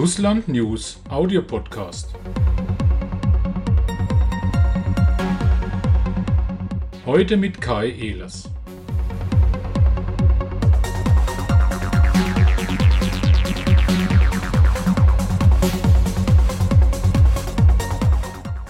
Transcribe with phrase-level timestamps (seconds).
[0.00, 2.14] Russland News Audio Podcast.
[7.04, 8.48] Heute mit Kai Ehlers.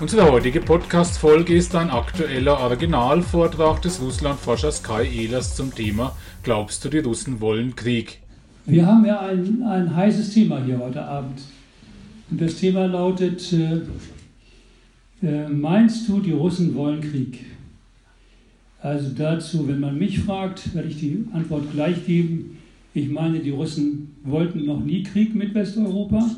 [0.01, 6.89] Unsere heutige Podcast-Folge ist ein aktueller Originalvortrag des Russlandforschers Kai Ehlers zum Thema Glaubst du,
[6.89, 8.21] die Russen wollen Krieg?
[8.71, 11.41] Wir haben ja ein, ein heißes Thema hier heute Abend.
[12.31, 13.81] Und das Thema lautet, äh,
[15.27, 17.47] äh, meinst du, die Russen wollen Krieg?
[18.81, 22.59] Also dazu, wenn man mich fragt, werde ich die Antwort gleich geben.
[22.95, 26.31] Ich meine, die Russen wollten noch nie Krieg mit Westeuropa,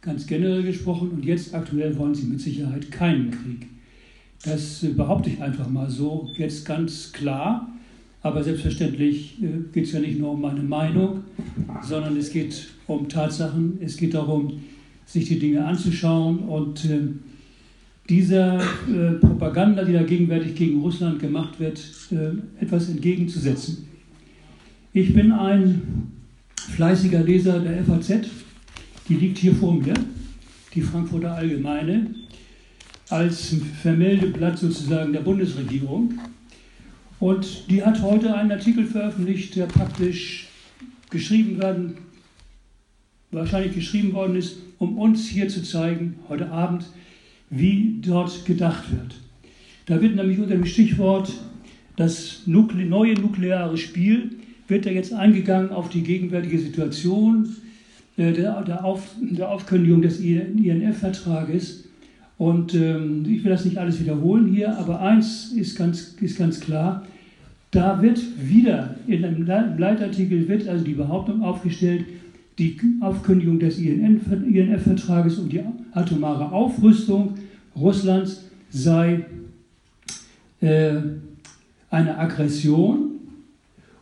[0.00, 3.66] ganz generell gesprochen, und jetzt aktuell wollen sie mit Sicherheit keinen Krieg.
[4.44, 7.68] Das behaupte ich einfach mal so, jetzt ganz klar.
[8.22, 11.24] Aber selbstverständlich äh, geht es ja nicht nur um meine Meinung,
[11.82, 14.60] sondern es geht um Tatsachen, es geht darum,
[15.06, 17.00] sich die Dinge anzuschauen und äh,
[18.08, 21.78] dieser äh, Propaganda, die da gegenwärtig gegen Russland gemacht wird,
[22.58, 23.86] etwas entgegenzusetzen.
[24.94, 26.10] Ich bin ein
[26.74, 28.28] fleißiger Leser der FAZ,
[29.08, 29.94] die liegt hier vor mir,
[30.74, 32.14] die Frankfurter Allgemeine,
[33.10, 36.14] als Vermeldeblatt sozusagen der Bundesregierung.
[37.20, 40.48] Und die hat heute einen Artikel veröffentlicht, der praktisch
[41.10, 41.94] geschrieben werden,
[43.30, 46.86] wahrscheinlich geschrieben worden ist, um uns hier zu zeigen, heute Abend,
[47.50, 49.16] wie dort gedacht wird.
[49.86, 51.32] Da wird nämlich unter dem Stichwort
[51.96, 54.30] das Nukle neue nukleare Spiel,
[54.68, 57.56] wird da jetzt eingegangen auf die gegenwärtige Situation
[58.16, 61.87] äh, der, der, auf, der Aufkündigung des INF-Vertrages
[62.38, 66.60] und ähm, ich will das nicht alles wiederholen hier, aber eins ist ganz, ist ganz
[66.60, 67.04] klar,
[67.72, 72.04] da wird wieder in einem Leitartikel wird also die Behauptung aufgestellt,
[72.58, 75.60] die Aufkündigung des INF-Vertrages und die
[75.92, 77.34] atomare Aufrüstung
[77.76, 79.26] Russlands sei
[80.60, 80.94] äh,
[81.90, 83.10] eine Aggression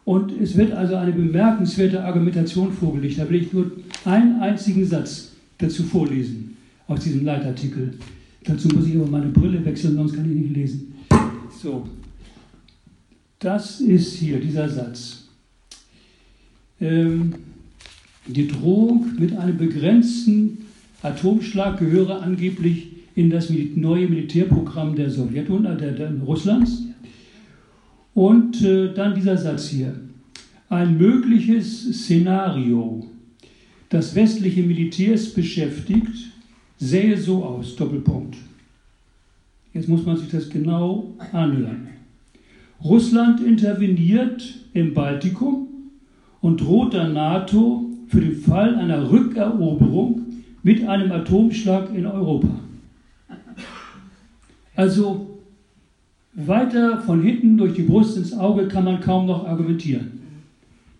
[0.04, 3.18] und es wird also eine bemerkenswerte Argumentation vorgelegt.
[3.18, 3.72] Da will ich nur
[4.04, 7.94] einen einzigen Satz dazu vorlesen aus diesem Leitartikel.
[8.46, 10.94] Dazu muss ich aber meine Brille wechseln, sonst kann ich nicht lesen.
[11.60, 11.88] So,
[13.38, 15.28] das ist hier dieser Satz.
[16.80, 17.34] Ähm,
[18.26, 20.58] die Drohung mit einem begrenzten
[21.02, 26.82] Atomschlag gehöre angeblich in das neue Militärprogramm der Sowjetunion, der, der Russlands.
[28.14, 29.94] Und äh, dann dieser Satz hier.
[30.68, 33.06] Ein mögliches Szenario,
[33.88, 36.32] das westliche Militärs beschäftigt,
[36.78, 38.36] sähe so aus, Doppelpunkt.
[39.72, 41.88] Jetzt muss man sich das genau anhören.
[42.82, 44.42] Russland interveniert
[44.74, 45.68] im Baltikum
[46.40, 50.22] und droht der NATO für den Fall einer Rückeroberung
[50.62, 52.48] mit einem Atomschlag in Europa.
[54.74, 55.38] Also
[56.34, 60.20] weiter von hinten durch die Brust ins Auge kann man kaum noch argumentieren.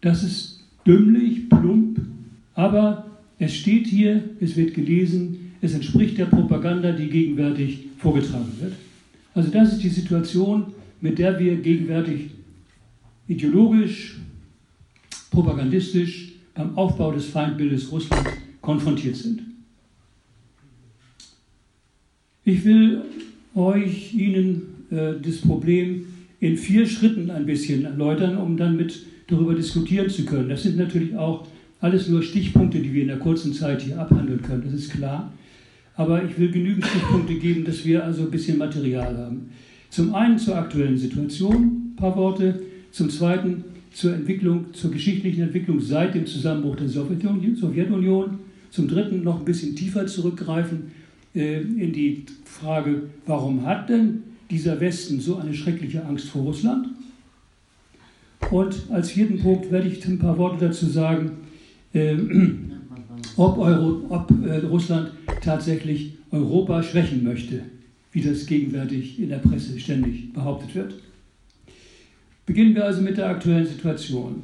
[0.00, 2.00] Das ist dümmlich, plump,
[2.54, 3.06] aber
[3.38, 8.75] es steht hier, es wird gelesen, es entspricht der Propaganda, die gegenwärtig vorgetragen wird.
[9.34, 10.67] Also das ist die Situation,
[11.00, 12.31] mit der wir gegenwärtig
[13.28, 14.19] ideologisch,
[15.31, 18.28] propagandistisch beim Aufbau des Feindbildes Russland
[18.61, 19.43] konfrontiert sind.
[22.44, 23.03] Ich will
[23.55, 26.06] euch Ihnen äh, das Problem
[26.41, 30.49] in vier Schritten ein bisschen erläutern, um dann mit darüber diskutieren zu können.
[30.49, 31.47] Das sind natürlich auch
[31.81, 35.33] alles nur Stichpunkte, die wir in der kurzen Zeit hier abhandeln können, das ist klar.
[35.96, 39.50] Aber ich will genügend Stichpunkte geben, dass wir also ein bisschen Material haben.
[39.90, 42.60] Zum einen zur aktuellen Situation, ein paar Worte.
[42.92, 48.38] Zum zweiten zur Entwicklung, zur geschichtlichen Entwicklung seit dem Zusammenbruch der Sowjetunion.
[48.70, 50.90] Zum dritten noch ein bisschen tiefer zurückgreifen
[51.34, 56.88] äh, in die Frage, warum hat denn dieser Westen so eine schreckliche Angst vor Russland?
[58.50, 61.32] Und als vierten Punkt werde ich ein paar Worte dazu sagen,
[61.94, 62.16] äh,
[63.37, 65.10] ob, Euro, ob äh, Russland
[65.41, 67.62] tatsächlich Europa schwächen möchte,
[68.12, 70.94] wie das gegenwärtig in der Presse ständig behauptet wird.
[72.47, 74.43] Beginnen wir also mit der aktuellen Situation.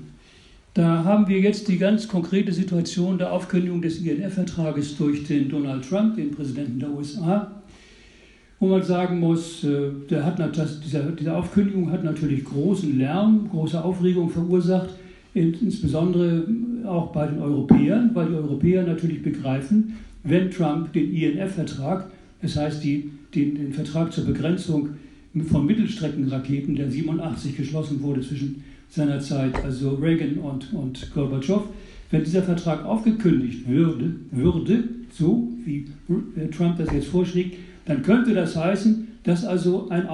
[0.74, 5.86] Da haben wir jetzt die ganz konkrete Situation der Aufkündigung des INF-Vertrages durch den Donald
[5.88, 7.62] Trump, den Präsidenten der USA,
[8.58, 10.38] wo man sagen muss, äh, der hat,
[10.84, 14.90] diese Aufkündigung hat natürlich großen Lärm, große Aufregung verursacht,
[15.34, 16.46] insbesondere
[16.84, 19.94] auch bei den Europäern, weil die Europäer natürlich begreifen,
[20.24, 24.90] wenn Trump den INF-Vertrag, das heißt die, den, den Vertrag zur Begrenzung
[25.48, 31.64] von Mittelstreckenraketen, der 87 geschlossen wurde zwischen seiner Zeit, also Reagan und, und Gorbatschow,
[32.10, 35.86] wenn dieser Vertrag aufgekündigt würde, würde, so wie
[36.54, 37.56] Trump das jetzt vorschlägt,
[37.86, 40.10] dann könnte das heißen, dass also eine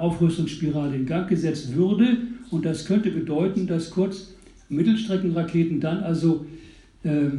[0.00, 2.18] Aufrüstungsspirale in Gang gesetzt würde.
[2.50, 4.34] Und das könnte bedeuten, dass kurz
[4.68, 6.46] Mittelstreckenraketen dann also
[7.02, 7.30] äh,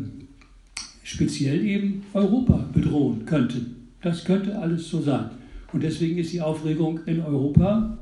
[1.04, 3.76] speziell eben Europa bedrohen könnten.
[4.02, 5.30] Das könnte alles so sein.
[5.74, 7.98] Und deswegen ist die Aufregung in Europa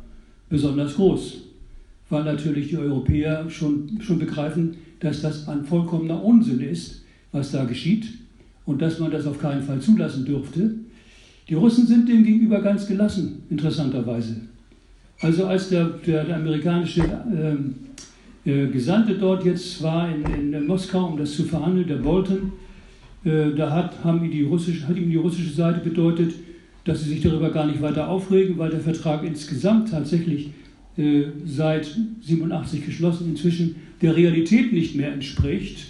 [0.49, 1.41] besonders groß,
[2.09, 7.65] weil natürlich die Europäer schon, schon begreifen, dass das ein vollkommener Unsinn ist, was da
[7.65, 8.07] geschieht
[8.65, 10.75] und dass man das auf keinen Fall zulassen dürfte.
[11.49, 14.35] Die Russen sind dem gegenüber ganz gelassen, interessanterweise.
[15.21, 17.55] Also als der, der, der amerikanische äh,
[18.45, 22.53] äh, Gesandte dort jetzt war in, in, Moskau, um das zu verhandeln, der Bolton,
[23.23, 26.33] äh, da hat, haben die russische, hat ihm die russische Seite bedeutet,
[26.83, 30.51] dass sie sich darüber gar nicht weiter aufregen, weil der Vertrag insgesamt tatsächlich
[30.97, 35.87] äh, seit 87 geschlossen inzwischen der Realität nicht mehr entspricht.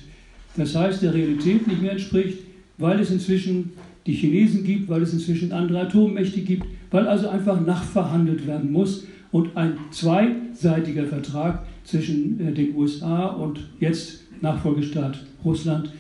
[0.56, 2.40] Das heißt, der Realität nicht mehr entspricht,
[2.78, 3.74] weil es inzwischen
[4.06, 9.06] die Chinesen gibt, weil es inzwischen andere Atommächte gibt, weil also einfach nachverhandelt werden muss
[9.36, 15.92] und ein zweiseitiger Vertrag zwischen äh, den USA und jetzt Nachfolgestaat Russland,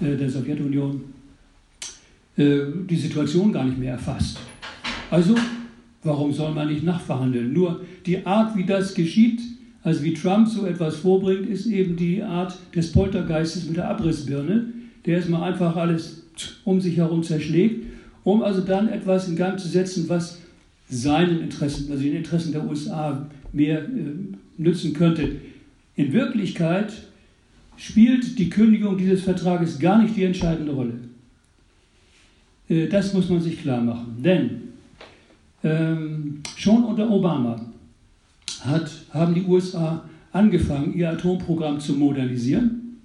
[0.00, 1.00] äh, der Sowjetunion,
[2.36, 4.38] äh, die Situation gar nicht mehr erfasst.
[5.10, 5.34] Also,
[6.04, 7.52] warum soll man nicht nachverhandeln?
[7.52, 9.40] Nur die Art, wie das geschieht,
[9.82, 14.64] also wie Trump so etwas vorbringt, ist eben die Art des Poltergeistes mit der Abrissbirne,
[15.04, 16.22] der erstmal einfach alles
[16.62, 17.84] um sich herum zerschlägt,
[18.22, 20.38] um also dann etwas in Gang zu setzen, was
[20.88, 24.12] seinen Interessen, also den Interessen der USA mehr äh,
[24.56, 25.36] nützen könnte.
[25.96, 26.92] In Wirklichkeit
[27.76, 30.94] spielt die Kündigung dieses Vertrages gar nicht die entscheidende Rolle.
[32.68, 34.16] Äh, das muss man sich klar machen.
[34.22, 34.62] Denn
[35.64, 37.60] ähm, schon unter Obama
[38.60, 42.98] hat, haben die USA angefangen, ihr Atomprogramm zu modernisieren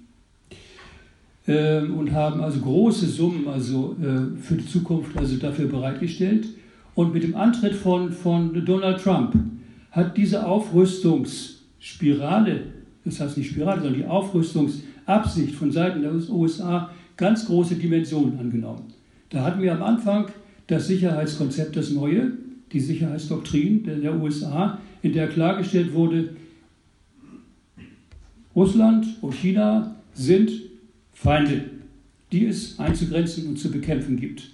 [1.46, 6.46] ähm, und haben also große Summen also, äh, für die Zukunft also dafür bereitgestellt.
[6.94, 9.34] Und mit dem Antritt von, von Donald Trump
[9.90, 12.62] hat diese Aufrüstungsspirale,
[13.04, 18.92] das heißt nicht Spirale, sondern die Aufrüstungsabsicht von Seiten der USA ganz große Dimensionen angenommen.
[19.30, 20.26] Da hatten wir am Anfang
[20.66, 22.32] das Sicherheitskonzept, das neue,
[22.72, 26.30] die Sicherheitsdoktrin der USA, in der klargestellt wurde,
[28.54, 30.50] Russland und China sind
[31.12, 31.64] Feinde,
[32.32, 34.50] die es einzugrenzen und zu bekämpfen gibt.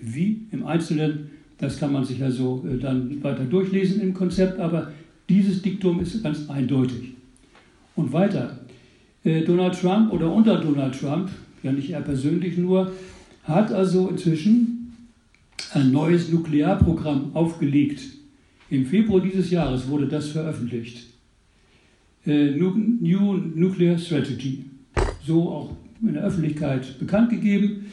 [0.00, 4.92] Wie im Einzelnen, das kann man sich also äh, dann weiter durchlesen im Konzept, aber
[5.28, 7.12] dieses Diktum ist ganz eindeutig.
[7.96, 8.58] Und weiter,
[9.24, 11.30] äh, Donald Trump oder unter Donald Trump,
[11.62, 12.92] ja nicht er persönlich nur,
[13.44, 14.96] hat also inzwischen
[15.72, 18.00] ein neues Nuklearprogramm aufgelegt.
[18.70, 21.06] Im Februar dieses Jahres wurde das veröffentlicht.
[22.26, 24.64] Äh, New Nuclear Strategy
[25.26, 27.86] so auch in der Öffentlichkeit bekannt gegeben.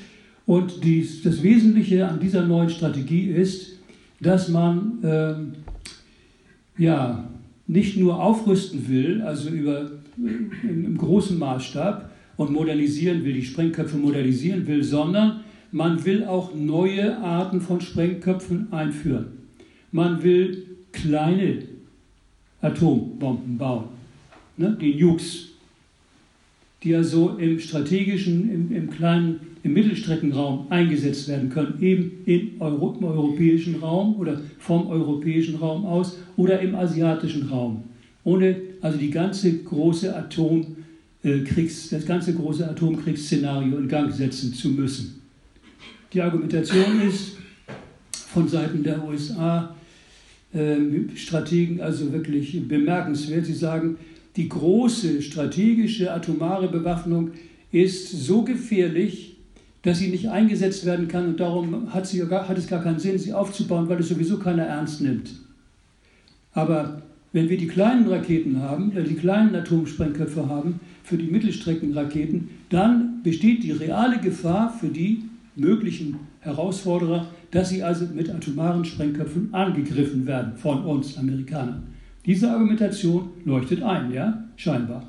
[0.48, 3.74] Und dies, das Wesentliche an dieser neuen Strategie ist,
[4.20, 7.30] dass man äh, ja,
[7.68, 13.46] nicht nur aufrüsten will, also über, äh, im, im großen Maßstab und modernisieren will, die
[13.46, 15.42] Sprengköpfe modernisieren will, sondern
[15.72, 19.26] man will auch neue Arten von Sprengköpfen einführen.
[19.92, 21.60] Man will kleine
[22.62, 23.90] Atombomben bauen,
[24.56, 25.48] ne, die Nukes
[26.84, 32.62] die ja so im strategischen, im, im kleinen, im Mittelstreckenraum eingesetzt werden können, eben im,
[32.62, 37.84] Euro, im europäischen Raum oder vom europäischen Raum aus oder im asiatischen Raum,
[38.24, 45.22] ohne also die ganze große Atomkriegs, das ganze große Atomkriegsszenario in Gang setzen zu müssen.
[46.14, 47.38] Die Argumentation ist
[48.12, 49.76] von Seiten der USA
[50.54, 50.78] äh,
[51.16, 53.46] Strategen also wirklich bemerkenswert.
[53.46, 53.98] Sie sagen,
[54.36, 57.32] die große strategische atomare Bewaffnung
[57.72, 59.37] ist so gefährlich,
[59.88, 63.18] dass sie nicht eingesetzt werden kann und darum hat, sie, hat es gar keinen Sinn,
[63.18, 65.32] sie aufzubauen, weil es sowieso keiner ernst nimmt.
[66.52, 72.50] Aber wenn wir die kleinen Raketen haben, äh, die kleinen Atomsprengköpfe haben, für die Mittelstreckenraketen,
[72.70, 75.24] dann besteht die reale Gefahr für die
[75.56, 81.84] möglichen Herausforderer, dass sie also mit atomaren Sprengköpfen angegriffen werden von uns Amerikanern.
[82.26, 85.04] Diese Argumentation leuchtet ein, ja, scheinbar.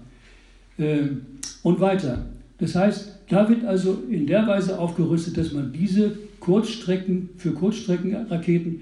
[0.79, 1.23] Ähm,
[1.65, 2.27] und weiter.
[2.59, 8.81] Das heißt, da wird also in der Weise aufgerüstet, dass man diese Kurzstrecken für Kurzstreckenraketen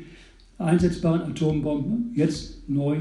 [0.58, 2.98] einsetzbaren Atombomben jetzt neu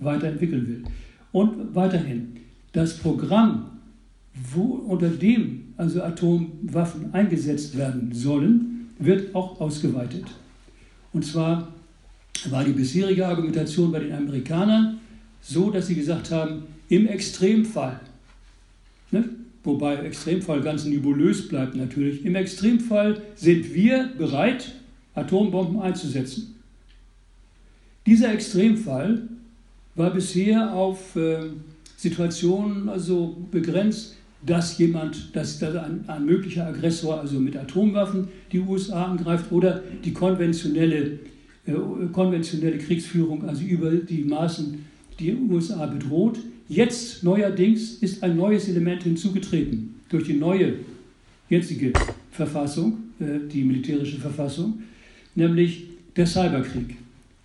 [0.00, 0.84] weiterentwickeln will.
[1.32, 2.36] Und weiterhin,
[2.72, 3.66] das Programm,
[4.52, 10.24] wo, unter dem also Atomwaffen eingesetzt werden sollen, wird auch ausgeweitet.
[11.12, 11.68] Und zwar
[12.48, 14.98] war die bisherige Argumentation bei den Amerikanern,
[15.42, 18.00] so, dass sie gesagt haben, im Extremfall,
[19.10, 19.24] ne,
[19.64, 24.74] wobei Extremfall ganz nebulös bleibt natürlich, im Extremfall sind wir bereit,
[25.14, 26.54] Atombomben einzusetzen.
[28.06, 29.28] Dieser Extremfall
[29.94, 31.50] war bisher auf äh,
[31.96, 39.04] Situationen also begrenzt, dass jemand, dass, ein, ein, möglicher Aggressor also mit Atomwaffen die USA
[39.04, 41.18] angreift oder die konventionelle,
[41.66, 41.72] äh,
[42.12, 44.86] konventionelle Kriegsführung, also über die Maßen
[45.18, 46.38] die USA bedroht.
[46.70, 50.74] Jetzt neuerdings ist ein neues Element hinzugetreten durch die neue
[51.48, 51.92] jetzige
[52.30, 54.84] Verfassung, äh, die militärische Verfassung,
[55.34, 56.94] nämlich der Cyberkrieg.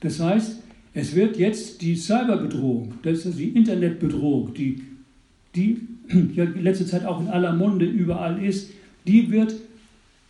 [0.01, 0.57] Das heißt,
[0.93, 4.83] es wird jetzt die Cyberbedrohung, das ist die Internetbedrohung, die,
[5.55, 5.79] die
[6.35, 8.73] ja letzte Zeit auch in aller Munde überall ist,
[9.07, 9.55] die wird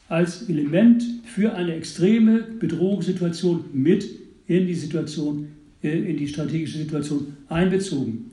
[0.08, 4.08] als Element für eine extreme Bedrohungssituation mit
[4.48, 5.50] in die Situation,
[5.84, 8.25] äh, in die strategische Situation einbezogen.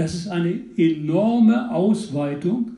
[0.00, 2.70] Das ist eine enorme Ausweitung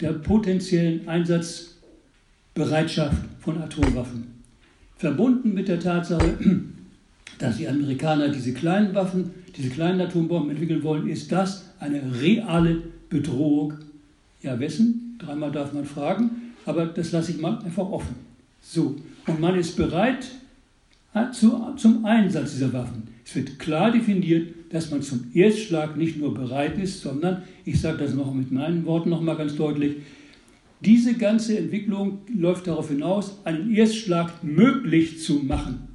[0.00, 4.42] der potenziellen Einsatzbereitschaft von Atomwaffen.
[4.96, 6.36] Verbunden mit der Tatsache,
[7.38, 12.82] dass die Amerikaner diese kleinen Waffen, diese kleinen Atombomben entwickeln wollen, ist das eine reale
[13.08, 13.74] Bedrohung.
[14.42, 15.16] Ja, wessen?
[15.20, 18.16] Dreimal darf man fragen, aber das lasse ich mal einfach offen.
[18.60, 18.96] So,
[19.28, 20.26] und man ist bereit
[21.14, 23.04] äh, zu, zum Einsatz dieser Waffen.
[23.24, 27.98] Es wird klar definiert, dass man zum Erstschlag nicht nur bereit ist, sondern, ich sage
[27.98, 29.96] das noch mit meinen Worten noch mal ganz deutlich,
[30.80, 35.88] diese ganze Entwicklung läuft darauf hinaus, einen Erstschlag möglich zu machen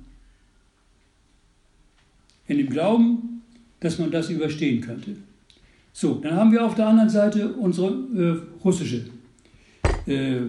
[2.47, 3.41] in dem Glauben,
[3.79, 5.15] dass man das überstehen könnte.
[5.93, 9.05] So, dann haben wir auf der anderen Seite unsere äh, russische,
[10.05, 10.41] äh,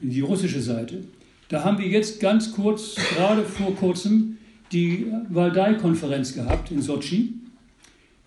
[0.00, 1.04] die russische Seite.
[1.48, 4.33] Da haben wir jetzt ganz kurz, gerade vor kurzem,
[4.74, 7.34] die Waldai-Konferenz gehabt in Sochi,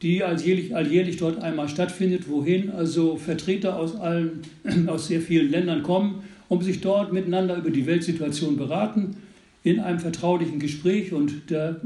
[0.02, 4.42] die alljährlich, alljährlich dort einmal stattfindet, wohin also Vertreter aus, allen,
[4.88, 9.18] aus sehr vielen Ländern kommen, um sich dort miteinander über die Weltsituation beraten
[9.64, 11.82] in einem vertraulichen Gespräch und der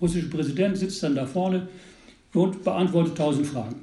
[0.00, 1.68] russische Präsident sitzt dann da vorne
[2.34, 3.76] und beantwortet tausend Fragen.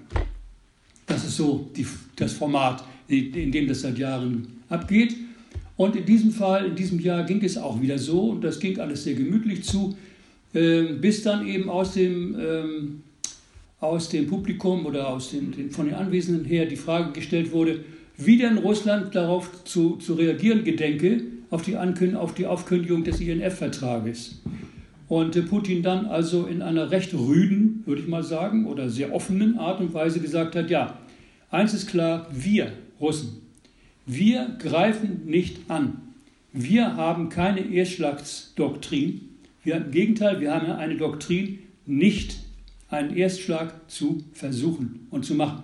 [1.08, 5.16] Das ist so die, das Format, in dem das seit Jahren abgeht.
[5.76, 8.80] Und in diesem Fall, in diesem Jahr ging es auch wieder so und das ging
[8.80, 9.96] alles sehr gemütlich zu,
[10.54, 13.02] äh, bis dann eben aus dem, ähm,
[13.80, 17.80] aus dem Publikum oder aus den, von den Anwesenden her die Frage gestellt wurde,
[18.18, 23.20] wie denn Russland darauf zu, zu reagieren gedenke, auf die, Ankün auf die Aufkündigung des
[23.20, 24.42] INF-Vertrages.
[25.08, 29.60] Und Putin dann also in einer recht rüden, würde ich mal sagen, oder sehr offenen
[29.60, 30.98] Art und Weise gesagt hat, ja,
[31.52, 33.43] eins ist klar, wir Russen,
[34.06, 36.02] wir greifen nicht an.
[36.52, 39.22] Wir haben keine Erstschlagsdoktrin.
[39.64, 42.40] Wir, Im Gegenteil, wir haben eine Doktrin, nicht
[42.90, 45.64] einen Erstschlag zu versuchen und zu machen.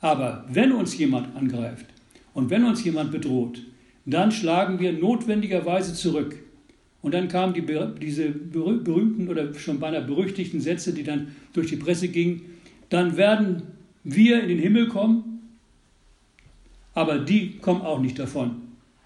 [0.00, 1.86] Aber wenn uns jemand angreift
[2.34, 3.62] und wenn uns jemand bedroht,
[4.06, 6.36] dann schlagen wir notwendigerweise zurück.
[7.00, 7.64] Und dann kamen die,
[8.00, 12.42] diese berühmten oder schon beinahe berüchtigten Sätze, die dann durch die Presse gingen.
[12.88, 13.62] Dann werden
[14.02, 15.27] wir in den Himmel kommen,
[16.98, 18.56] aber die kommen auch nicht davon.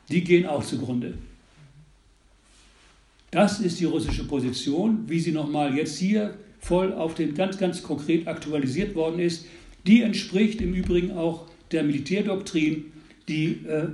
[0.08, 1.12] Die gehen auch zugrunde.
[3.30, 7.82] Das ist die russische Position, wie sie nochmal jetzt hier voll auf den ganz, ganz
[7.82, 9.44] konkret aktualisiert worden ist.
[9.87, 12.84] Die entspricht im Übrigen auch der Militärdoktrin,
[13.28, 13.88] die äh,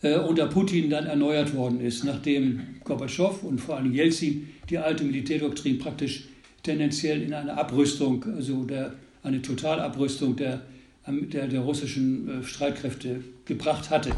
[0.08, 5.04] äh, unter Putin dann erneuert worden ist, nachdem Gorbatschow und vor allem Jelzin die alte
[5.04, 6.28] Militärdoktrin praktisch
[6.62, 10.62] tendenziell in eine Abrüstung, also der, eine Totalabrüstung der,
[11.06, 14.14] der, der russischen äh, Streitkräfte gebracht hatte.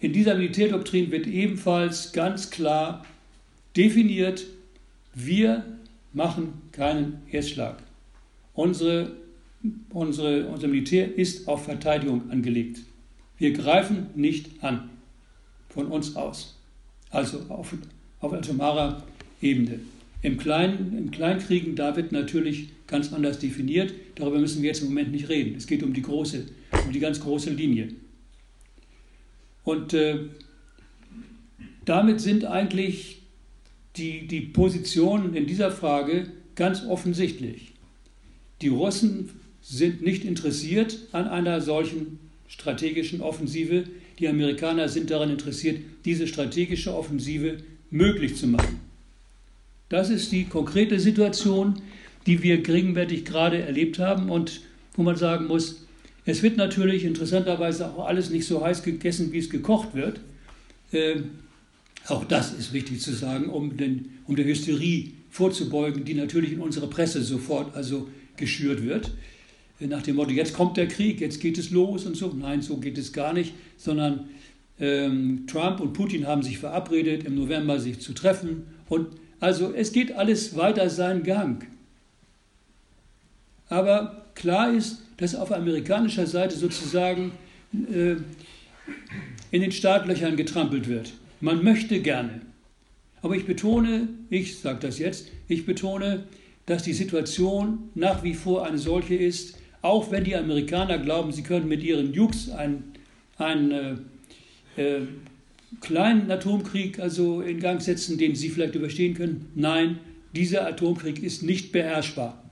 [0.00, 3.04] In dieser Militärdoktrin wird ebenfalls ganz klar
[3.76, 4.46] definiert,
[5.14, 5.64] wir
[6.12, 7.82] machen keinen Erstschlag.
[8.52, 9.12] Unsere,
[9.90, 12.80] unsere, unser Militär ist auf Verteidigung angelegt.
[13.38, 14.90] Wir greifen nicht an
[15.68, 16.56] von uns aus.
[17.10, 17.74] Also auf,
[18.20, 19.02] auf atomarer
[19.40, 19.80] Ebene.
[20.24, 23.92] Im, Kleinen, Im Kleinkriegen, da wird natürlich ganz anders definiert.
[24.14, 25.54] Darüber müssen wir jetzt im Moment nicht reden.
[25.54, 26.46] Es geht um die große,
[26.86, 27.88] um die ganz große Linie.
[29.64, 30.20] Und äh,
[31.84, 33.20] damit sind eigentlich
[33.96, 37.74] die, die Positionen in dieser Frage ganz offensichtlich.
[38.62, 39.28] Die Russen
[39.60, 43.84] sind nicht interessiert an einer solchen strategischen Offensive.
[44.18, 47.58] Die Amerikaner sind daran interessiert, diese strategische Offensive
[47.90, 48.83] möglich zu machen.
[49.88, 51.80] Das ist die konkrete Situation,
[52.26, 54.62] die wir gegenwärtig gerade erlebt haben und
[54.96, 55.84] wo man sagen muss,
[56.26, 60.20] es wird natürlich interessanterweise auch alles nicht so heiß gegessen, wie es gekocht wird.
[60.92, 61.16] Äh,
[62.06, 66.60] auch das ist wichtig zu sagen, um, den, um der Hysterie vorzubeugen, die natürlich in
[66.60, 69.10] unserer Presse sofort also geschürt wird.
[69.80, 72.32] Nach dem Motto, jetzt kommt der Krieg, jetzt geht es los und so.
[72.32, 74.28] Nein, so geht es gar nicht, sondern
[74.78, 78.64] ähm, Trump und Putin haben sich verabredet, im November sich zu treffen.
[78.88, 79.08] Und
[79.40, 81.66] also es geht alles weiter seinen Gang.
[83.68, 87.32] Aber klar ist, dass auf amerikanischer Seite sozusagen
[87.72, 88.16] äh,
[89.50, 91.12] in den Startlöchern getrampelt wird.
[91.40, 92.40] Man möchte gerne.
[93.22, 96.24] Aber ich betone, ich sage das jetzt, ich betone,
[96.66, 101.42] dass die Situation nach wie vor eine solche ist, auch wenn die Amerikaner glauben, sie
[101.42, 102.94] können mit ihren Nukes einen,
[103.36, 103.70] einen
[104.76, 105.06] äh, äh,
[105.80, 109.46] kleinen Atomkrieg also in Gang setzen, den sie vielleicht überstehen können.
[109.54, 109.98] Nein,
[110.34, 112.42] dieser Atomkrieg ist nicht beherrschbar.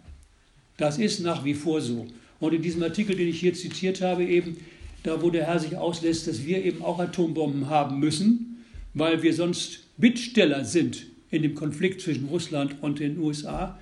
[0.76, 2.06] Das ist nach wie vor so.
[2.40, 4.56] Und in diesem Artikel, den ich hier zitiert habe, eben,
[5.02, 8.64] da wo der Herr sich auslässt, dass wir eben auch Atombomben haben müssen,
[8.94, 13.78] weil wir sonst Bittsteller sind in dem Konflikt zwischen Russland und den USA.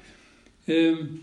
[0.66, 1.20] Ähm,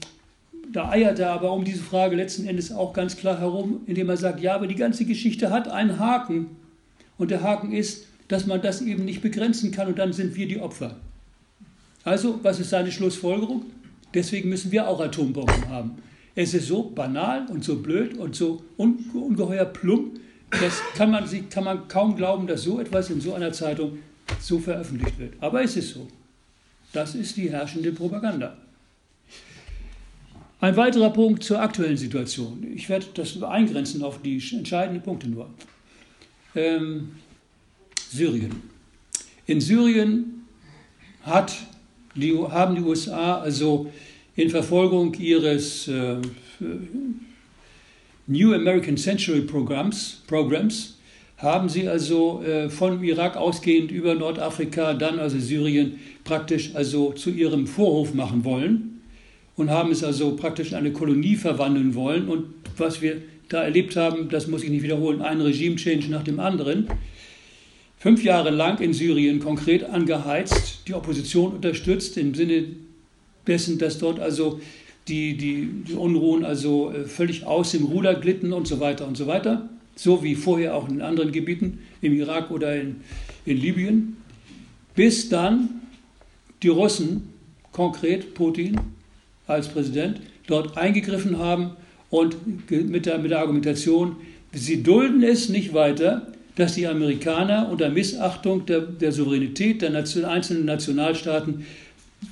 [0.71, 4.17] da eiert er aber um diese Frage letzten Endes auch ganz klar herum, indem er
[4.17, 6.47] sagt, ja, aber die ganze Geschichte hat einen Haken.
[7.17, 10.47] Und der Haken ist, dass man das eben nicht begrenzen kann und dann sind wir
[10.47, 10.97] die Opfer.
[12.03, 13.65] Also, was ist seine Schlussfolgerung?
[14.13, 15.97] Deswegen müssen wir auch Atombomben haben.
[16.35, 20.19] Es ist so banal und so blöd und so ungeheuer plump,
[20.49, 23.99] das kann man, kann man kaum glauben, dass so etwas in so einer Zeitung
[24.39, 25.33] so veröffentlicht wird.
[25.41, 26.07] Aber es ist so.
[26.93, 28.57] Das ist die herrschende Propaganda.
[30.59, 32.65] Ein weiterer Punkt zur aktuellen Situation.
[32.73, 35.49] Ich werde das eingrenzen auf die entscheidenden Punkte nur.
[36.55, 37.11] Ähm,
[38.09, 38.63] Syrien.
[39.45, 40.45] In Syrien
[41.23, 41.53] hat
[42.15, 43.91] die, haben die USA also
[44.35, 46.17] in Verfolgung ihres äh,
[48.27, 50.97] New American Century Programs, Programs
[51.37, 57.29] haben sie also äh, von Irak ausgehend über Nordafrika, dann also Syrien praktisch also zu
[57.29, 59.01] ihrem Vorhof machen wollen
[59.55, 62.27] und haben es also praktisch in eine Kolonie verwandeln wollen.
[62.27, 66.39] Und was wir da erlebt haben, das muss ich nicht wiederholen, ein Regime-Change nach dem
[66.39, 66.87] anderen.
[67.97, 72.65] Fünf Jahre lang in Syrien konkret angeheizt, die Opposition unterstützt im Sinne
[73.47, 74.59] dessen, dass dort also
[75.07, 79.17] die, die, die Unruhen also äh, völlig aus dem Ruder glitten und so weiter und
[79.17, 79.69] so weiter.
[79.95, 82.97] So wie vorher auch in anderen Gebieten, im Irak oder in,
[83.45, 84.17] in Libyen.
[84.95, 85.69] Bis dann
[86.61, 87.29] die Russen,
[87.71, 88.79] konkret Putin
[89.47, 91.71] als Präsident, dort eingegriffen haben
[92.09, 92.37] und
[92.69, 94.17] mit der, mit der Argumentation,
[94.53, 100.25] sie dulden es nicht weiter, dass die Amerikaner unter Missachtung der, der Souveränität der Nation,
[100.25, 101.65] einzelnen Nationalstaaten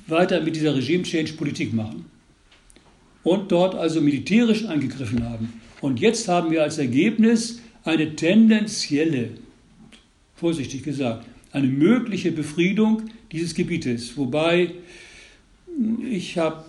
[0.08, 2.06] weiter mit dieser Regime-Change-Politik machen.
[3.22, 5.60] Und dort also militärisch angegriffen haben.
[5.80, 9.30] Und jetzt haben wir als Ergebnis eine tendenzielle,
[10.34, 14.16] vorsichtig gesagt, eine mögliche Befriedung dieses Gebietes.
[14.16, 14.72] Wobei
[16.08, 16.64] ich habe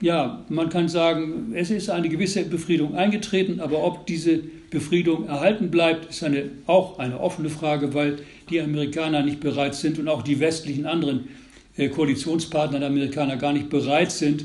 [0.00, 5.70] ja, man kann sagen, es ist eine gewisse Befriedung eingetreten, aber ob diese Befriedung erhalten
[5.70, 8.18] bleibt, ist eine, auch eine offene Frage, weil
[8.50, 11.28] die Amerikaner nicht bereit sind und auch die westlichen anderen
[11.76, 14.44] äh, Koalitionspartner der Amerikaner gar nicht bereit sind,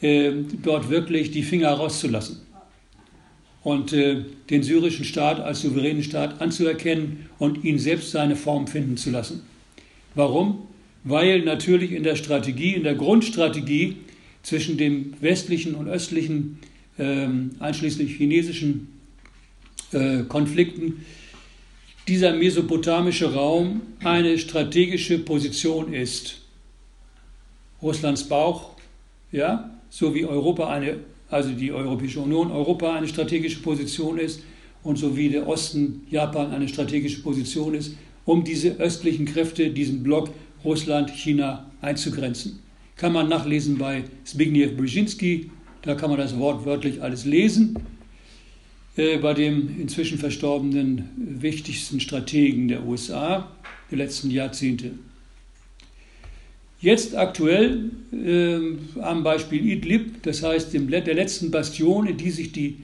[0.00, 0.32] äh,
[0.62, 2.40] dort wirklich die Finger rauszulassen
[3.62, 8.96] und äh, den syrischen Staat als souveränen Staat anzuerkennen und ihn selbst seine Form finden
[8.96, 9.42] zu lassen.
[10.14, 10.66] Warum?
[11.04, 13.96] Weil natürlich in der Strategie, in der Grundstrategie
[14.48, 16.58] zwischen dem westlichen und östlichen,
[16.98, 18.88] ähm, einschließlich chinesischen
[19.92, 21.04] äh, Konflikten,
[22.08, 26.40] dieser mesopotamische Raum eine strategische Position ist.
[27.82, 28.70] Russlands Bauch,
[29.32, 30.96] ja, so wie Europa eine,
[31.28, 34.42] also die Europäische Union, Europa eine strategische Position ist
[34.82, 40.02] und so wie der Osten, Japan eine strategische Position ist, um diese östlichen Kräfte, diesen
[40.02, 40.30] Block
[40.64, 42.60] Russland, China einzugrenzen
[42.98, 45.50] kann man nachlesen bei Zbigniew Brzezinski,
[45.82, 47.76] da kann man das wortwörtlich alles lesen,
[48.96, 53.48] äh, bei dem inzwischen verstorbenen wichtigsten Strategen der USA
[53.90, 54.90] der letzten Jahrzehnte.
[56.80, 62.52] Jetzt aktuell äh, am Beispiel Idlib, das heißt dem, der letzten Bastion, in die sich
[62.52, 62.78] die,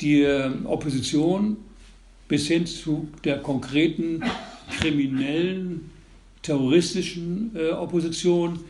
[0.00, 1.58] die äh, Opposition
[2.28, 4.22] bis hin zu der konkreten
[4.78, 5.90] kriminellen,
[6.42, 8.60] terroristischen äh, Opposition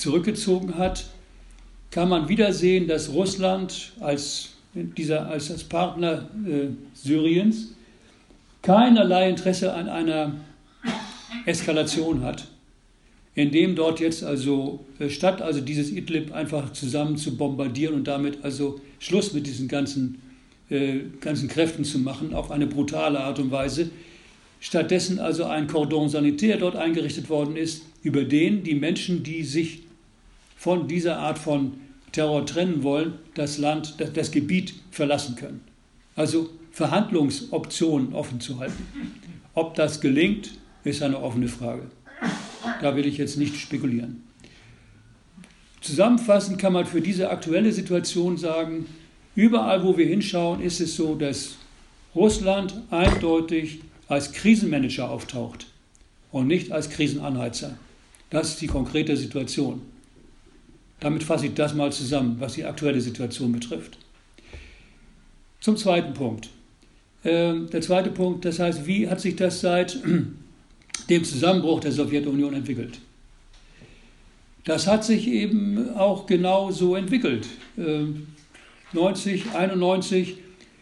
[0.00, 1.06] zurückgezogen hat,
[1.90, 7.74] kann man wieder sehen, dass Russland als, dieser, als, als Partner äh, Syriens
[8.62, 10.34] keinerlei Interesse an einer
[11.46, 12.46] Eskalation hat,
[13.34, 18.44] indem dort jetzt also äh, statt also dieses Idlib einfach zusammen zu bombardieren und damit
[18.44, 20.20] also Schluss mit diesen ganzen,
[20.68, 23.90] äh, ganzen Kräften zu machen, auf eine brutale Art und Weise,
[24.60, 29.82] stattdessen also ein Cordon sanitär dort eingerichtet worden ist, über den die Menschen, die sich
[30.60, 31.80] von dieser Art von
[32.12, 35.62] Terror trennen wollen, das Land, das Gebiet verlassen können.
[36.16, 38.86] Also Verhandlungsoptionen offen zu halten.
[39.54, 40.50] Ob das gelingt,
[40.84, 41.90] ist eine offene Frage.
[42.82, 44.22] Da will ich jetzt nicht spekulieren.
[45.80, 48.84] Zusammenfassend kann man für diese aktuelle Situation sagen,
[49.34, 51.56] überall wo wir hinschauen, ist es so, dass
[52.14, 55.68] Russland eindeutig als Krisenmanager auftaucht
[56.30, 57.78] und nicht als Krisenanheizer.
[58.28, 59.80] Das ist die konkrete Situation.
[61.00, 63.98] Damit fasse ich das mal zusammen, was die aktuelle Situation betrifft.
[65.60, 66.50] Zum zweiten Punkt.
[67.24, 69.98] Ähm, der zweite Punkt, das heißt, wie hat sich das seit
[71.10, 72.98] dem Zusammenbruch der Sowjetunion entwickelt?
[74.64, 77.46] Das hat sich eben auch genau so entwickelt.
[78.92, 80.36] 90, ähm, 91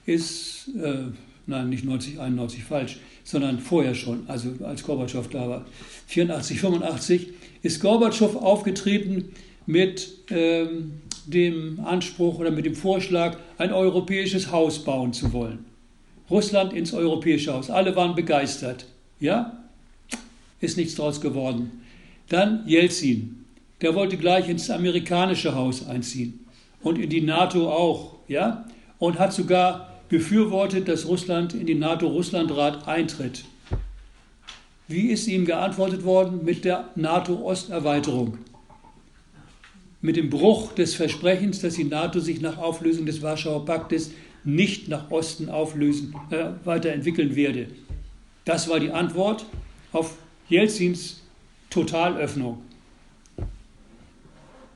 [0.04, 1.04] ist, äh,
[1.46, 5.66] nein, nicht 90, 91 falsch, sondern vorher schon, also als Gorbatschow da war,
[6.06, 7.28] 84, 85,
[7.62, 9.32] ist Gorbatschow aufgetreten
[9.68, 15.66] mit ähm, dem Anspruch oder mit dem Vorschlag, ein europäisches Haus bauen zu wollen.
[16.30, 17.68] Russland ins europäische Haus.
[17.68, 18.86] Alle waren begeistert.
[19.20, 19.62] Ja?
[20.60, 21.82] Ist nichts draus geworden.
[22.30, 23.44] Dann Jelzin.
[23.82, 26.46] Der wollte gleich ins amerikanische Haus einziehen.
[26.82, 28.14] Und in die NATO auch.
[28.26, 28.64] Ja?
[28.98, 33.44] Und hat sogar befürwortet, dass Russland in den NATO-Russland-Rat eintritt.
[34.86, 36.42] Wie ist ihm geantwortet worden?
[36.42, 38.38] Mit der NATO-Osterweiterung.
[40.00, 44.12] Mit dem Bruch des Versprechens, dass die NATO sich nach Auflösung des Warschauer Paktes
[44.44, 47.66] nicht nach Osten auflösen, äh, weiterentwickeln werde.
[48.44, 49.44] Das war die Antwort
[49.92, 50.16] auf
[50.48, 51.22] Jelzins
[51.70, 52.62] Totalöffnung.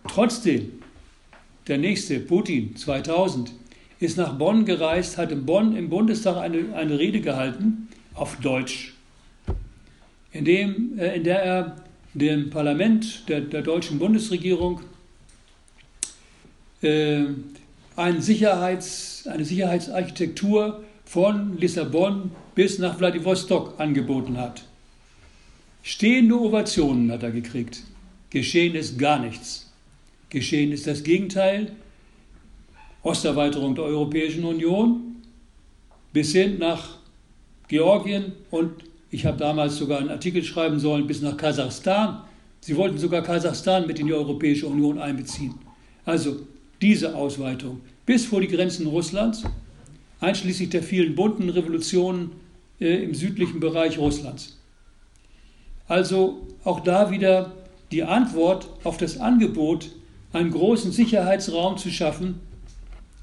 [0.09, 0.73] Trotzdem,
[1.69, 3.53] der nächste, Putin 2000,
[4.01, 8.95] ist nach Bonn gereist, hat in Bonn im Bundestag eine, eine Rede gehalten, auf Deutsch,
[10.33, 11.77] in, dem, äh, in der er
[12.15, 14.81] dem Parlament der, der deutschen Bundesregierung
[16.83, 24.65] ein Sicherheits, eine Sicherheitsarchitektur von Lissabon bis nach Vladivostok angeboten hat.
[25.83, 27.83] Stehende Ovationen hat er gekriegt.
[28.31, 29.71] Geschehen ist gar nichts.
[30.31, 31.73] Geschehen ist das Gegenteil.
[33.03, 35.17] Osterweiterung der Europäischen Union
[36.13, 36.99] bis hin nach
[37.69, 38.71] Georgien und
[39.11, 42.23] ich habe damals sogar einen Artikel schreiben sollen bis nach Kasachstan.
[42.61, 45.55] Sie wollten sogar Kasachstan mit in die Europäische Union einbeziehen.
[46.05, 46.37] Also
[46.83, 49.45] diese Ausweitung bis vor die Grenzen Russlands,
[50.21, 52.33] einschließlich der vielen bunten Revolutionen
[52.81, 54.59] äh, im südlichen Bereich Russlands.
[55.87, 57.53] Also auch da wieder
[57.93, 59.91] die Antwort auf das Angebot,
[60.33, 62.41] einen großen Sicherheitsraum zu schaffen,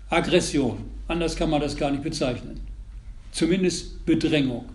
[0.10, 0.78] Aggression.
[1.08, 2.60] Anders kann man das gar nicht bezeichnen.
[3.32, 4.65] Zumindest Bedrängung.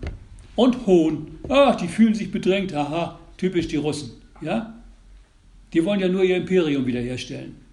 [0.56, 1.38] Und Hohn.
[1.48, 2.72] Ach, die fühlen sich bedrängt.
[2.72, 4.12] Haha, typisch die Russen.
[4.40, 4.74] Ja?
[5.72, 7.63] Die wollen ja nur ihr Imperium wiederherstellen.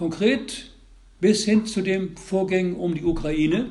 [0.00, 0.70] Konkret
[1.20, 3.66] bis hin zu den Vorgängen um die Ukraine,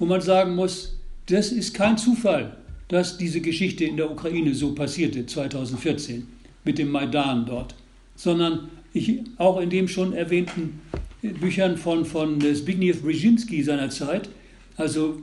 [0.00, 2.56] wo man sagen muss, das ist kein Zufall,
[2.88, 6.26] dass diese Geschichte in der Ukraine so passierte 2014
[6.64, 7.76] mit dem Maidan dort,
[8.16, 10.80] sondern ich, auch in den schon erwähnten
[11.22, 14.28] Büchern von, von Zbigniew Brzezinski seinerzeit,
[14.76, 15.22] also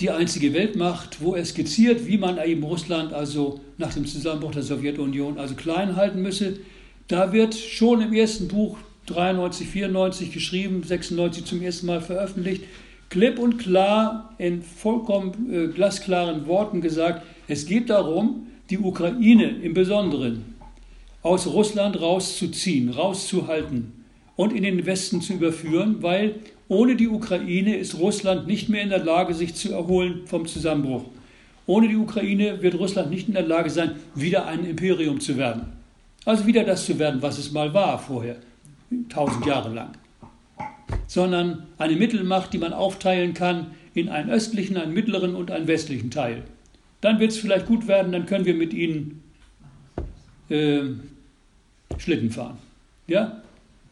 [0.00, 4.64] die einzige Weltmacht, wo er skizziert, wie man eben Russland also nach dem Zusammenbruch der
[4.64, 6.58] Sowjetunion also klein halten müsse,
[7.08, 12.64] da wird schon im ersten Buch 93, 94 geschrieben, 96 zum ersten Mal veröffentlicht,
[13.08, 19.72] klipp und klar in vollkommen äh, glasklaren Worten gesagt, es geht darum, die Ukraine im
[19.72, 20.54] Besonderen
[21.22, 23.92] aus Russland rauszuziehen, rauszuhalten
[24.36, 26.36] und in den Westen zu überführen, weil
[26.68, 31.04] ohne die Ukraine ist Russland nicht mehr in der Lage, sich zu erholen vom Zusammenbruch.
[31.66, 35.77] Ohne die Ukraine wird Russland nicht in der Lage sein, wieder ein Imperium zu werden.
[36.28, 38.36] Also wieder das zu werden, was es mal war vorher,
[39.08, 39.92] tausend Jahre lang.
[41.06, 46.10] Sondern eine Mittelmacht, die man aufteilen kann in einen östlichen, einen mittleren und einen westlichen
[46.10, 46.42] Teil.
[47.00, 49.22] Dann wird es vielleicht gut werden, dann können wir mit ihnen
[50.50, 50.82] äh,
[51.96, 52.58] Schlitten fahren.
[53.06, 53.40] Ja?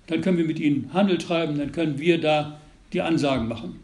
[0.07, 2.61] Dann können wir mit ihnen Handel treiben, dann können wir da
[2.93, 3.81] die Ansagen machen.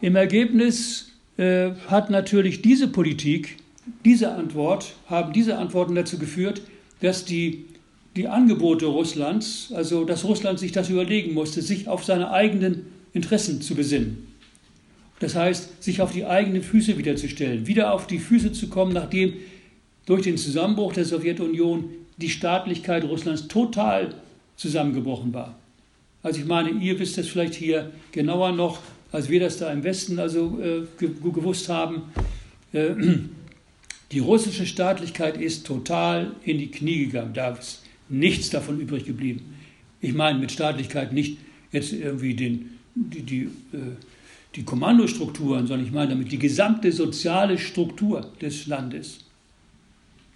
[0.00, 3.61] Im Ergebnis äh, hat natürlich diese Politik
[4.04, 6.62] diese Antwort, haben diese Antworten dazu geführt,
[7.00, 7.64] dass die,
[8.16, 13.60] die Angebote Russlands, also dass Russland sich das überlegen musste, sich auf seine eigenen Interessen
[13.60, 14.28] zu besinnen.
[15.20, 19.34] Das heißt, sich auf die eigenen Füße wiederzustellen, wieder auf die Füße zu kommen, nachdem
[20.06, 24.14] durch den Zusammenbruch der Sowjetunion die Staatlichkeit Russlands total
[24.56, 25.56] zusammengebrochen war.
[26.22, 28.78] Also ich meine, ihr wisst es vielleicht hier genauer noch,
[29.10, 32.02] als wir das da im Westen also äh, gewusst haben.
[32.72, 32.94] Äh,
[34.12, 37.32] die russische Staatlichkeit ist total in die Knie gegangen.
[37.32, 39.54] Da ist nichts davon übrig geblieben.
[40.00, 41.38] Ich meine mit Staatlichkeit nicht
[41.72, 43.96] jetzt irgendwie den, die, die, äh,
[44.54, 49.20] die Kommandostrukturen, sondern ich meine damit die gesamte soziale Struktur des Landes.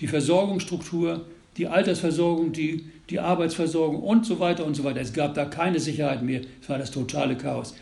[0.00, 1.26] Die Versorgungsstruktur,
[1.58, 5.00] die Altersversorgung, die, die Arbeitsversorgung und so weiter und so weiter.
[5.00, 6.40] Es gab da keine Sicherheit mehr.
[6.62, 7.74] Es war das totale Chaos.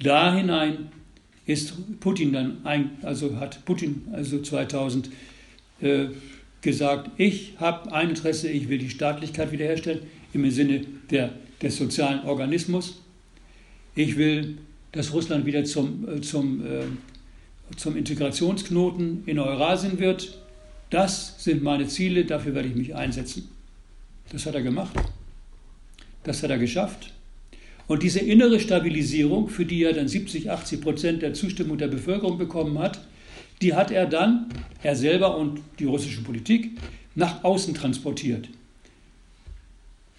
[0.00, 0.88] Da hinein
[1.46, 5.10] ist Putin dann, ein, also hat Putin also 2000
[5.80, 6.06] äh,
[6.60, 10.00] gesagt, ich habe ein Interesse, ich will die Staatlichkeit wiederherstellen
[10.32, 11.32] im Sinne der,
[11.62, 13.00] des sozialen Organismus.
[13.94, 14.58] Ich will,
[14.92, 16.84] dass Russland wieder zum, äh, zum, äh,
[17.76, 20.38] zum Integrationsknoten in Eurasien wird.
[20.90, 23.48] Das sind meine Ziele, dafür werde ich mich einsetzen.
[24.32, 24.96] Das hat er gemacht.
[26.24, 27.12] Das hat er geschafft.
[27.88, 32.36] Und diese innere Stabilisierung, für die er dann 70, 80 Prozent der Zustimmung der Bevölkerung
[32.36, 33.00] bekommen hat,
[33.62, 34.46] die hat er dann,
[34.82, 36.72] er selber und die russische Politik,
[37.14, 38.48] nach außen transportiert.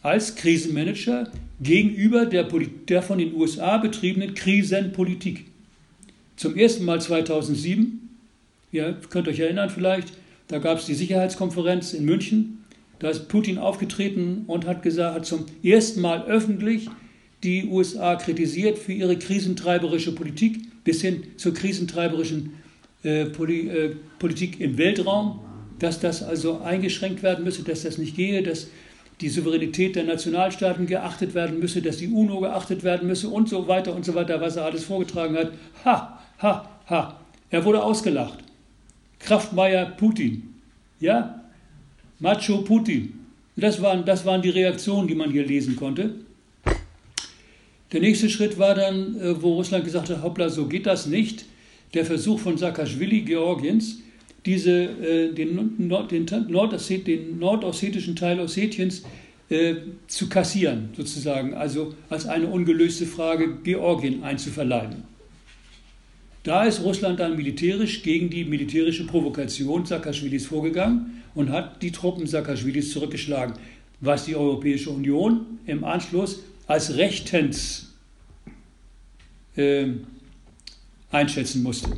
[0.01, 2.47] Als Krisenmanager gegenüber der,
[2.87, 5.45] der von den USA betriebenen Krisenpolitik.
[6.37, 8.09] Zum ersten Mal 2007,
[8.71, 10.13] ihr könnt euch erinnern vielleicht,
[10.47, 12.63] da gab es die Sicherheitskonferenz in München.
[12.99, 16.89] Da ist Putin aufgetreten und hat gesagt, hat zum ersten Mal öffentlich
[17.43, 22.53] die USA kritisiert für ihre krisentreiberische Politik bis hin zur krisentreiberischen
[23.03, 25.39] äh, Poli äh, Politik im Weltraum,
[25.79, 28.67] dass das also eingeschränkt werden müsse, dass das nicht gehe, dass
[29.21, 33.67] die Souveränität der Nationalstaaten geachtet werden müsse, dass die UNO geachtet werden müsse und so
[33.67, 35.51] weiter und so weiter, was er alles vorgetragen hat.
[35.85, 37.19] Ha, ha, ha.
[37.49, 38.39] Er wurde ausgelacht.
[39.19, 40.53] Kraftmeier Putin.
[40.99, 41.43] Ja?
[42.19, 43.13] Macho Putin.
[43.55, 46.15] Das waren, das waren die Reaktionen, die man hier lesen konnte.
[47.91, 51.45] Der nächste Schritt war dann, äh, wo Russland gesagt hat, hoppla, so geht das nicht,
[51.93, 53.99] der Versuch von Saakashvili, Georgiens,
[54.45, 55.77] diese, äh, den,
[56.09, 59.03] den, Nordosset, den nordossetischen Teil Ossetiens
[59.49, 59.75] äh,
[60.07, 65.03] zu kassieren, sozusagen, also als eine ungelöste Frage Georgien einzuverleiben.
[66.43, 72.27] Da ist Russland dann militärisch gegen die militärische Provokation Saakashvilis vorgegangen und hat die Truppen
[72.27, 73.55] Saakashvilis zurückgeschlagen,
[73.99, 77.93] was die Europäische Union im Anschluss als rechtens
[79.55, 79.87] äh,
[81.11, 81.89] einschätzen musste.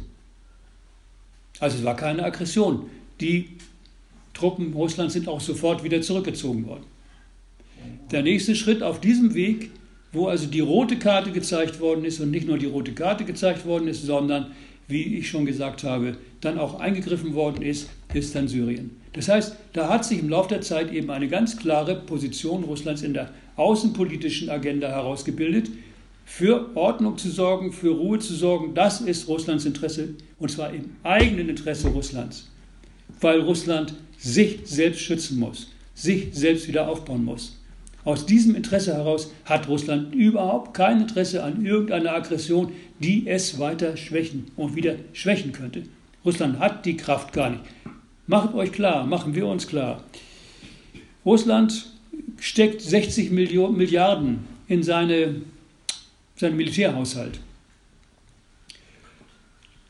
[1.60, 2.90] Also es war keine Aggression.
[3.20, 3.50] Die
[4.34, 6.86] Truppen Russlands sind auch sofort wieder zurückgezogen worden.
[8.12, 9.72] Der nächste Schritt auf diesem Weg,
[10.12, 13.66] wo also die rote Karte gezeigt worden ist und nicht nur die rote Karte gezeigt
[13.66, 14.52] worden ist, sondern,
[14.88, 18.99] wie ich schon gesagt habe, dann auch eingegriffen worden ist, ist dann Syrien.
[19.14, 23.02] Das heißt, da hat sich im Laufe der Zeit eben eine ganz klare Position Russlands
[23.02, 25.70] in der außenpolitischen Agenda herausgebildet,
[26.26, 30.92] für Ordnung zu sorgen, für Ruhe zu sorgen, das ist Russlands Interesse und zwar im
[31.04, 32.48] eigenen Interesse Russlands,
[33.20, 37.58] weil Russland sich selbst schützen muss, sich selbst wieder aufbauen muss.
[38.06, 43.98] Aus diesem Interesse heraus hat Russland überhaupt kein Interesse an irgendeiner Aggression, die es weiter
[43.98, 45.84] schwächen und wieder schwächen könnte.
[46.24, 47.64] Russland hat die Kraft gar nicht.
[48.30, 50.04] Macht euch klar, machen wir uns klar.
[51.26, 51.88] Russland
[52.40, 55.42] steckt 60 Milliarden in seine
[56.36, 57.40] seinen Militärhaushalt.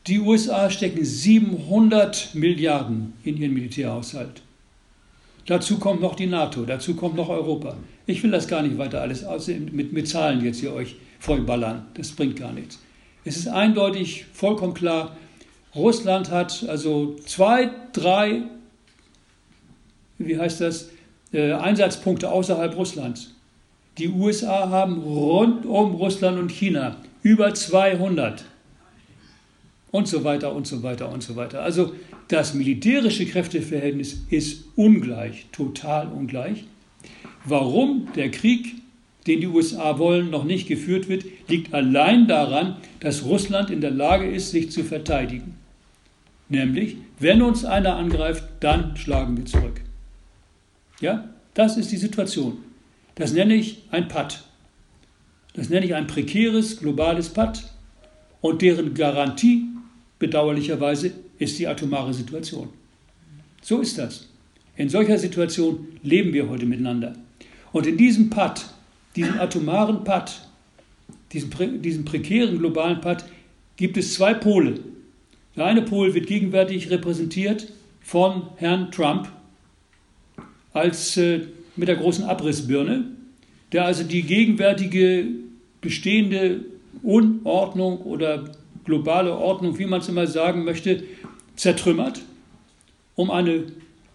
[0.06, 4.40] Die USA stecken 700 Milliarden in ihren Militärhaushalt.
[5.44, 7.76] Dazu kommt noch die NATO, dazu kommt noch Europa.
[8.06, 9.22] Ich will das gar nicht weiter alles
[9.70, 11.88] mit, mit Zahlen jetzt hier euch vollballern.
[11.92, 12.78] Das bringt gar nichts.
[13.22, 15.14] Es ist eindeutig, vollkommen klar,
[15.74, 18.42] Russland hat also zwei, drei,
[20.18, 20.90] wie heißt das,
[21.32, 23.30] äh, Einsatzpunkte außerhalb Russlands.
[23.98, 28.44] Die USA haben rund um Russland und China über 200
[29.90, 31.62] und so weiter und so weiter und so weiter.
[31.62, 31.92] Also
[32.28, 36.64] das militärische Kräfteverhältnis ist ungleich, total ungleich.
[37.44, 38.76] Warum der Krieg,
[39.26, 43.90] den die USA wollen, noch nicht geführt wird, liegt allein daran, dass Russland in der
[43.90, 45.59] Lage ist, sich zu verteidigen.
[46.50, 49.80] Nämlich, wenn uns einer angreift, dann schlagen wir zurück.
[51.00, 52.58] Ja, das ist die Situation.
[53.14, 54.44] Das nenne ich ein Patt.
[55.54, 57.72] Das nenne ich ein prekäres globales Patt
[58.40, 59.68] und deren Garantie
[60.18, 62.68] bedauerlicherweise ist die atomare Situation.
[63.62, 64.28] So ist das.
[64.76, 67.14] In solcher Situation leben wir heute miteinander.
[67.72, 68.66] Und in diesem Patt,
[69.14, 70.48] diesem atomaren Patt,
[71.32, 73.24] diesem, diesem prekären globalen Patt,
[73.76, 74.80] gibt es zwei Pole.
[75.60, 77.70] Der eine Pol wird gegenwärtig repräsentiert
[78.00, 79.28] von Herrn Trump
[80.72, 81.40] als äh,
[81.76, 83.04] mit der großen Abrissbirne,
[83.70, 85.26] der also die gegenwärtige
[85.82, 86.64] bestehende
[87.02, 88.44] Unordnung oder
[88.86, 91.02] globale Ordnung, wie man es immer sagen möchte,
[91.56, 92.22] zertrümmert,
[93.14, 93.64] um eine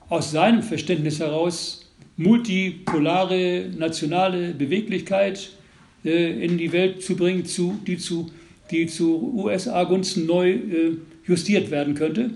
[0.10, 5.52] aus seinem Verständnis heraus multipolare nationale Beweglichkeit
[6.04, 8.32] äh, in die Welt zu bringen, zu, die zu,
[8.72, 10.98] die zu USA-Gunsten neu äh,
[11.28, 12.32] justiert werden könnte.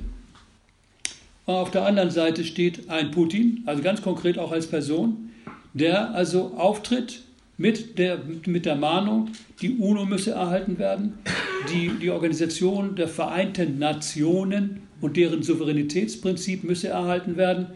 [1.46, 5.32] Auf der anderen Seite steht ein Putin, also ganz konkret auch als Person,
[5.74, 7.24] der also auftritt
[7.58, 9.30] mit der, mit der Mahnung,
[9.62, 11.14] die UNO müsse erhalten werden,
[11.72, 17.68] die, die Organisation der Vereinten Nationen und deren Souveränitätsprinzip müsse erhalten werden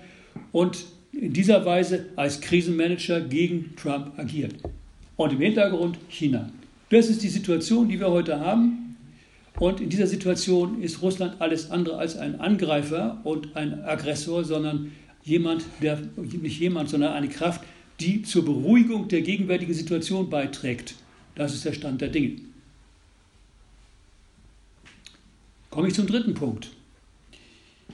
[0.51, 4.55] und in dieser Weise als Krisenmanager gegen Trump agiert.
[5.15, 6.49] Und im Hintergrund China.
[6.89, 8.82] Das ist die Situation, die wir heute haben.
[9.63, 14.91] Und in dieser Situation ist Russland alles andere als ein Angreifer und ein Aggressor, sondern
[15.23, 17.61] jemand, der nicht jemand, sondern eine Kraft,
[18.01, 20.95] die zur Beruhigung der gegenwärtigen Situation beiträgt.
[21.35, 22.41] Das ist der Stand der Dinge.
[25.69, 26.71] Komme ich zum dritten Punkt.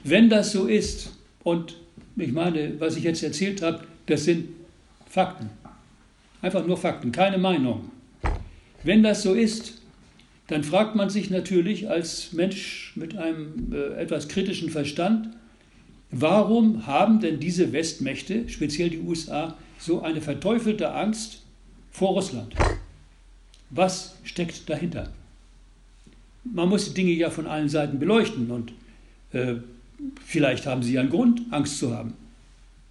[0.02, 1.12] Wenn das so ist,
[1.44, 1.76] und
[2.16, 4.48] ich meine, was ich jetzt erzählt habe, das sind
[5.08, 5.50] Fakten.
[6.42, 7.92] Einfach nur Fakten, keine Meinung.
[8.82, 9.79] Wenn das so ist,
[10.50, 15.28] dann fragt man sich natürlich als Mensch mit einem äh, etwas kritischen Verstand,
[16.10, 21.44] warum haben denn diese Westmächte, speziell die USA, so eine verteufelte Angst
[21.92, 22.52] vor Russland?
[23.70, 25.12] Was steckt dahinter?
[26.42, 28.72] Man muss die Dinge ja von allen Seiten beleuchten und
[29.32, 29.54] äh,
[30.26, 32.14] vielleicht haben sie einen Grund, Angst zu haben.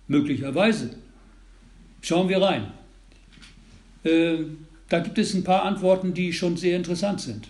[0.07, 0.91] Möglicherweise.
[2.01, 2.71] Schauen wir rein.
[4.05, 4.45] Äh,
[4.89, 7.47] da gibt es ein paar Antworten, die schon sehr interessant sind.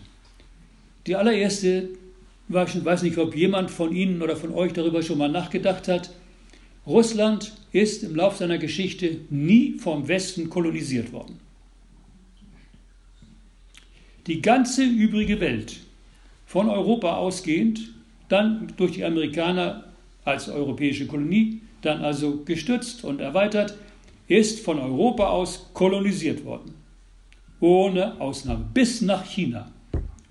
[1.07, 1.89] Die allererste,
[2.49, 6.11] ich weiß nicht, ob jemand von Ihnen oder von euch darüber schon mal nachgedacht hat.
[6.85, 11.39] Russland ist im Laufe seiner Geschichte nie vom Westen kolonisiert worden.
[14.27, 15.77] Die ganze übrige Welt,
[16.45, 17.89] von Europa ausgehend,
[18.27, 19.85] dann durch die Amerikaner
[20.25, 23.75] als europäische Kolonie, dann also gestützt und erweitert,
[24.27, 26.78] ist von Europa aus kolonisiert worden.
[27.59, 28.65] Ohne Ausnahme.
[28.73, 29.71] Bis nach China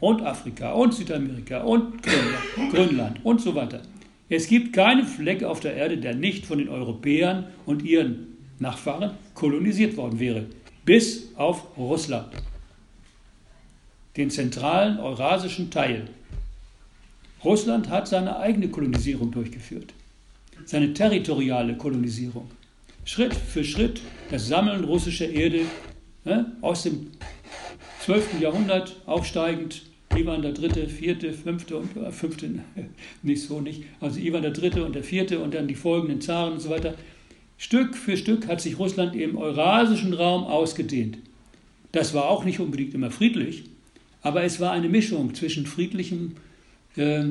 [0.01, 3.83] und Afrika und Südamerika und Grönland, Grönland und so weiter.
[4.29, 9.13] Es gibt keinen Fleck auf der Erde, der nicht von den Europäern und ihren Nachfahren
[9.35, 10.47] kolonisiert worden wäre.
[10.85, 12.29] Bis auf Russland.
[14.17, 16.09] Den zentralen eurasischen Teil.
[17.45, 19.95] Russland hat seine eigene Kolonisierung durchgeführt.
[20.65, 22.51] Seine territoriale Kolonisierung.
[23.05, 25.61] Schritt für Schritt das Sammeln russischer Erde
[26.29, 27.09] ne, aus dem
[28.05, 28.41] 12.
[28.41, 29.83] Jahrhundert aufsteigend.
[30.17, 32.49] Ivan der Dritte, Vierte, Fünfte und äh, Fünfte,
[33.23, 33.83] nicht so nicht.
[34.01, 36.95] Also Ivan der Dritte und der Vierte und dann die folgenden Zaren und so weiter.
[37.59, 41.19] Stück für Stück hat sich Russland im eurasischen Raum ausgedehnt.
[41.93, 43.65] Das war auch nicht unbedingt immer friedlich,
[44.23, 46.37] aber es war eine Mischung zwischen friedlichem
[46.97, 47.25] äh,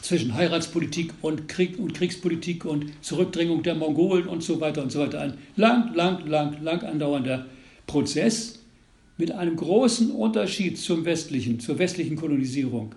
[0.00, 4.98] zwischen Heiratspolitik und Krieg und Kriegspolitik und Zurückdrängung der Mongolen und so weiter und so
[4.98, 5.20] weiter.
[5.20, 7.46] Ein lang, lang, lang, lang andauernder
[7.86, 8.60] Prozess
[9.18, 12.94] mit einem großen Unterschied zum westlichen, zur westlichen Kolonisierung.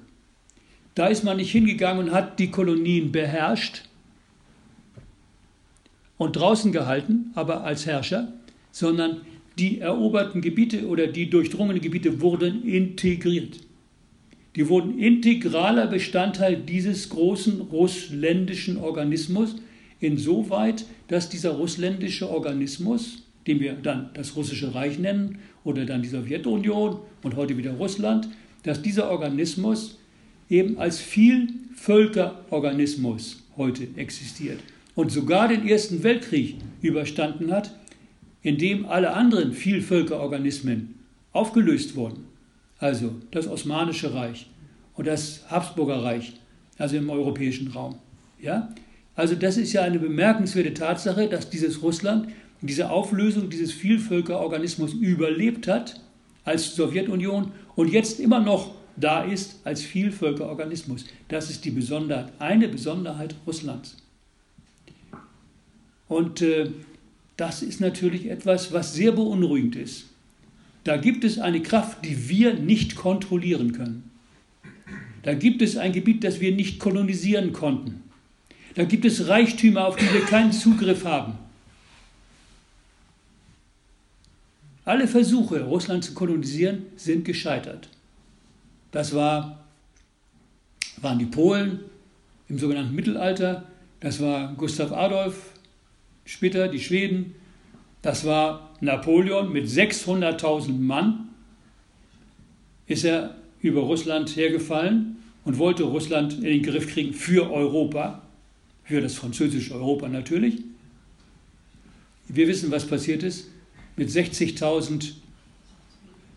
[0.95, 3.83] Da ist man nicht hingegangen und hat die Kolonien beherrscht
[6.17, 8.31] und draußen gehalten, aber als Herrscher,
[8.71, 9.21] sondern
[9.59, 13.59] die eroberten Gebiete oder die durchdrungenen Gebiete wurden integriert.
[14.55, 19.55] Die wurden integraler Bestandteil dieses großen russländischen Organismus,
[19.99, 26.07] insoweit, dass dieser russländische Organismus, den wir dann das russische Reich nennen oder dann die
[26.07, 28.29] Sowjetunion und heute wieder Russland,
[28.63, 29.99] dass dieser Organismus
[30.49, 34.59] eben als Vielvölkerorganismus heute existiert
[34.95, 37.73] und sogar den Ersten Weltkrieg überstanden hat,
[38.41, 40.95] in dem alle anderen Vielvölkerorganismen
[41.31, 42.25] aufgelöst wurden
[42.79, 44.47] also das Osmanische Reich
[44.95, 46.33] und das Habsburger Reich,
[46.77, 47.95] also im europäischen Raum.
[48.41, 48.73] Ja?
[49.15, 52.29] Also das ist ja eine bemerkenswerte Tatsache, dass dieses Russland
[52.61, 55.99] diese Auflösung dieses Vielvölkerorganismus überlebt hat
[56.43, 61.05] als Sowjetunion und jetzt immer noch da ist als Vielvölkerorganismus.
[61.27, 63.97] Das ist die Besonderheit, eine Besonderheit Russlands.
[66.07, 66.69] Und äh,
[67.35, 70.05] das ist natürlich etwas, was sehr beunruhigend ist.
[70.83, 74.11] Da gibt es eine Kraft, die wir nicht kontrollieren können.
[75.23, 78.03] Da gibt es ein Gebiet, das wir nicht kolonisieren konnten.
[78.75, 81.33] Da gibt es Reichtümer, auf die wir keinen Zugriff haben.
[84.85, 87.89] Alle Versuche, Russland zu kolonisieren, sind gescheitert.
[88.91, 89.65] Das war,
[91.01, 91.79] waren die Polen
[92.47, 93.65] im sogenannten Mittelalter,
[93.99, 95.53] das war Gustav Adolf,
[96.23, 97.33] später die Schweden,
[98.03, 101.29] das war Napoleon mit 600.000 Mann.
[102.85, 108.21] ist er über Russland hergefallen und wollte Russland in den Griff kriegen für Europa,
[108.83, 110.61] für das französische Europa natürlich.
[112.27, 113.47] Wir wissen, was passiert ist.
[113.95, 115.13] Mit 60.000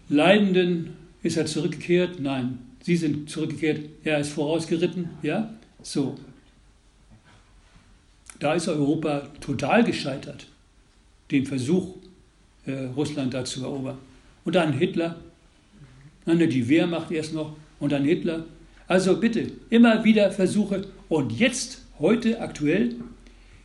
[0.09, 2.21] Leidenden ist er zurückgekehrt.
[2.21, 3.81] Nein, sie sind zurückgekehrt.
[4.05, 5.11] Er ist vorausgeritten.
[5.23, 5.53] Ja,
[5.83, 6.17] so.
[8.39, 10.47] Da ist Europa total gescheitert,
[11.31, 11.97] den Versuch,
[12.67, 13.99] äh, Russland da zu erobern.
[14.45, 15.17] Und dann Hitler,
[16.25, 18.45] dann die Wehrmacht erst noch und dann Hitler.
[18.87, 20.87] Also bitte, immer wieder Versuche.
[21.09, 22.95] Und jetzt, heute, aktuell,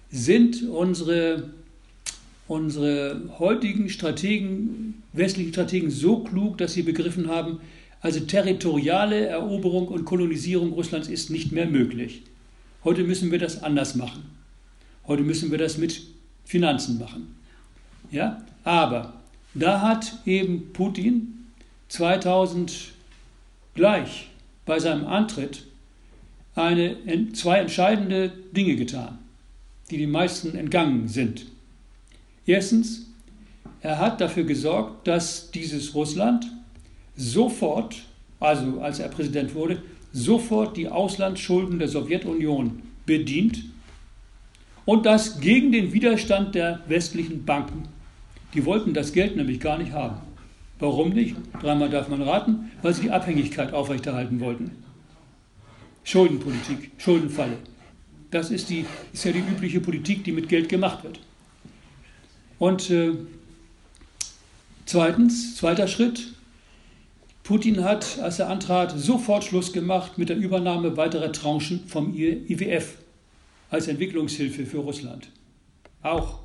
[0.10, 1.50] sind unsere,
[2.48, 7.60] unsere heutigen Strategen, westlichen Strategen so klug, dass sie begriffen haben,
[8.02, 12.24] also territoriale Eroberung und Kolonisierung Russlands ist nicht mehr möglich.
[12.84, 14.24] Heute müssen wir das anders machen.
[15.08, 16.02] Heute müssen wir das mit
[16.44, 17.36] Finanzen machen.
[18.12, 18.44] Ja?
[18.66, 19.14] Aber
[19.54, 21.46] da hat eben Putin
[21.88, 22.92] 2000
[23.76, 24.28] gleich
[24.66, 25.64] bei seinem Antritt
[26.56, 26.98] eine,
[27.34, 29.18] zwei entscheidende Dinge getan,
[29.90, 31.46] die den meisten entgangen sind.
[32.46, 33.08] Erstens,
[33.82, 36.46] er hat dafür gesorgt, dass dieses Russland
[37.16, 38.04] sofort,
[38.40, 39.82] also als er Präsident wurde,
[40.12, 43.64] sofort die Auslandsschulden der Sowjetunion bedient
[44.86, 47.84] und das gegen den Widerstand der westlichen Banken.
[48.54, 50.18] Die wollten das Geld nämlich gar nicht haben.
[50.80, 51.36] Warum nicht?
[51.62, 54.72] Dreimal darf man raten, weil sie die Abhängigkeit aufrechterhalten wollten.
[56.04, 57.58] Schuldenpolitik, Schuldenfalle.
[58.30, 61.20] Das ist, die, ist ja die übliche Politik, die mit Geld gemacht wird.
[62.64, 63.12] Und äh,
[64.86, 66.32] zweitens, zweiter Schritt,
[67.44, 73.00] Putin hat, als er antrat, sofort Schluss gemacht mit der Übernahme weiterer Tranchen vom IWF
[73.70, 75.28] als Entwicklungshilfe für Russland.
[76.04, 76.40] Auch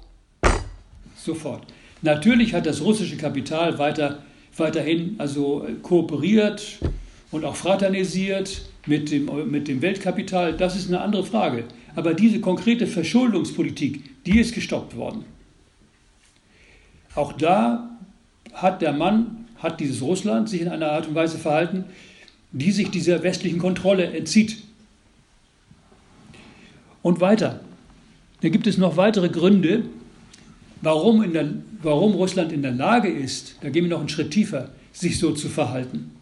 [1.17, 1.63] sofort.
[2.03, 4.25] Natürlich hat das russische Kapital weiter,
[4.57, 6.81] weiterhin also kooperiert
[7.31, 10.57] und auch fraternisiert mit dem, mit dem Weltkapital.
[10.57, 11.63] Das ist eine andere Frage.
[11.95, 15.38] Aber diese konkrete Verschuldungspolitik, die ist gestoppt worden.
[17.19, 17.91] Auch da
[18.53, 21.85] hat der Mann, hat dieses Russland sich in einer Art und Weise verhalten,
[22.53, 24.59] die sich dieser westlichen Kontrolle entzieht.
[27.03, 27.59] Und weiter.
[28.41, 29.83] Da gibt es noch weitere Gründe,
[30.81, 34.69] warum, der, warum Russland in der Lage ist, da gehen wir noch einen Schritt tiefer,
[34.93, 36.13] sich so zu verhalten.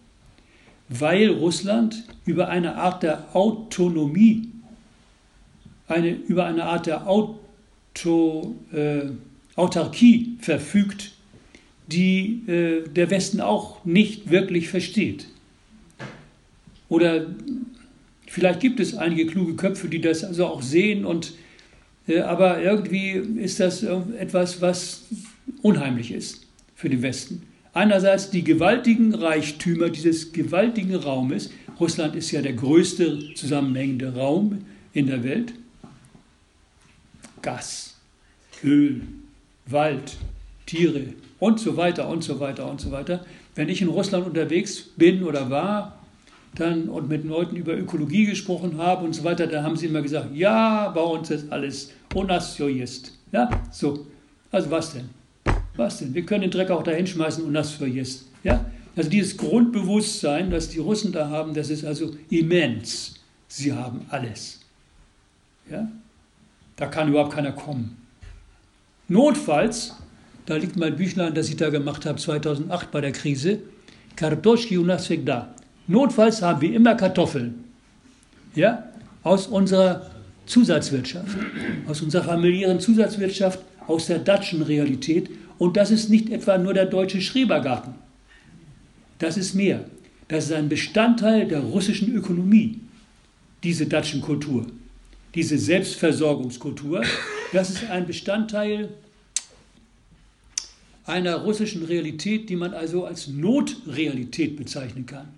[0.88, 4.48] Weil Russland über eine Art der Autonomie,
[5.88, 9.10] eine, über eine Art der Auto, äh,
[9.56, 11.12] Autarkie verfügt,
[11.88, 15.26] die äh, der Westen auch nicht wirklich versteht.
[16.88, 17.26] Oder
[18.36, 21.32] Vielleicht gibt es einige kluge Köpfe, die das also auch sehen, und,
[22.06, 25.04] äh, aber irgendwie ist das etwas, was
[25.62, 27.44] unheimlich ist für den Westen.
[27.72, 31.50] Einerseits die gewaltigen Reichtümer dieses gewaltigen Raumes.
[31.80, 35.54] Russland ist ja der größte zusammenhängende Raum in der Welt.
[37.40, 37.96] Gas,
[38.62, 39.00] Öl,
[39.66, 40.16] Wald,
[40.66, 43.24] Tiere und so weiter und so weiter und so weiter.
[43.54, 45.98] Wenn ich in Russland unterwegs bin oder war,
[46.54, 50.02] dann und mit Leuten über Ökologie gesprochen habe und so weiter, da haben sie immer
[50.02, 51.92] gesagt, ja, bei uns ist alles
[52.68, 53.12] ist.
[53.32, 54.06] Ja, so.
[54.50, 55.10] Also was denn?
[55.76, 56.14] Was denn?
[56.14, 57.52] Wir können den Dreck auch da hinschmeißen und
[57.96, 58.26] ist.
[58.42, 58.64] Ja?
[58.94, 63.16] Also dieses Grundbewusstsein, das die Russen da haben, das ist also immens.
[63.48, 64.60] Sie haben alles.
[65.70, 65.88] Ja?
[66.76, 68.05] Da kann überhaupt keiner kommen.
[69.08, 69.94] Notfalls,
[70.46, 73.60] da liegt mein Büchlein, das ich da gemacht habe 2008 bei der Krise,
[74.16, 75.54] Kartoschki u nas da.
[75.86, 77.64] Notfalls haben wir immer Kartoffeln.
[78.54, 78.84] Ja?
[79.22, 80.10] Aus unserer
[80.46, 81.36] Zusatzwirtschaft,
[81.86, 85.30] aus unserer familiären Zusatzwirtschaft, aus der Datschen Realität.
[85.58, 87.94] Und das ist nicht etwa nur der deutsche Schrebergarten.
[89.18, 89.84] Das ist mehr.
[90.28, 92.80] Das ist ein Bestandteil der russischen Ökonomie,
[93.62, 94.66] diese Datschen-Kultur,
[95.36, 97.04] diese Selbstversorgungskultur.
[97.52, 98.88] Das ist ein Bestandteil
[101.04, 105.28] einer russischen Realität, die man also als Notrealität bezeichnen kann.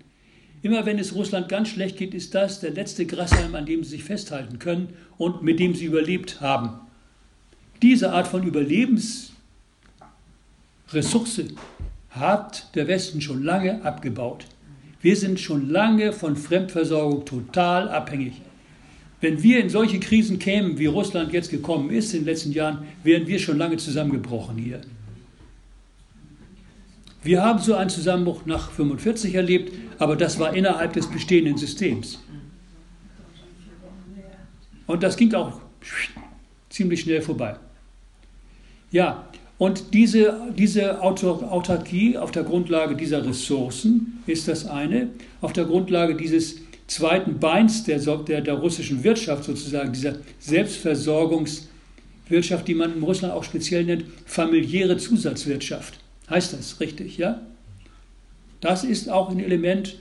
[0.61, 3.91] Immer wenn es Russland ganz schlecht geht, ist das der letzte Grashalm, an dem sie
[3.91, 6.79] sich festhalten können und mit dem sie überlebt haben.
[7.81, 11.43] Diese Art von Überlebensressource
[12.09, 14.45] hat der Westen schon lange abgebaut.
[15.01, 18.41] Wir sind schon lange von Fremdversorgung total abhängig.
[19.21, 22.85] Wenn wir in solche Krisen kämen, wie Russland jetzt gekommen ist in den letzten Jahren,
[23.03, 24.81] wären wir schon lange zusammengebrochen hier.
[27.21, 32.19] Wir haben so einen Zusammenbruch nach 45 erlebt, aber das war innerhalb des bestehenden Systems.
[34.87, 35.59] Und das ging auch
[36.69, 37.57] ziemlich schnell vorbei.
[38.91, 39.27] Ja,
[39.59, 45.09] Und diese, diese Autarkie auf der Grundlage dieser Ressourcen ist das eine,
[45.41, 52.75] auf der Grundlage dieses zweiten Beins der, der, der russischen Wirtschaft sozusagen, dieser Selbstversorgungswirtschaft, die
[52.75, 55.99] man in Russland auch speziell nennt, familiäre Zusatzwirtschaft.
[56.29, 57.41] Heißt das richtig, ja?
[58.61, 59.97] Das ist auch ein Element,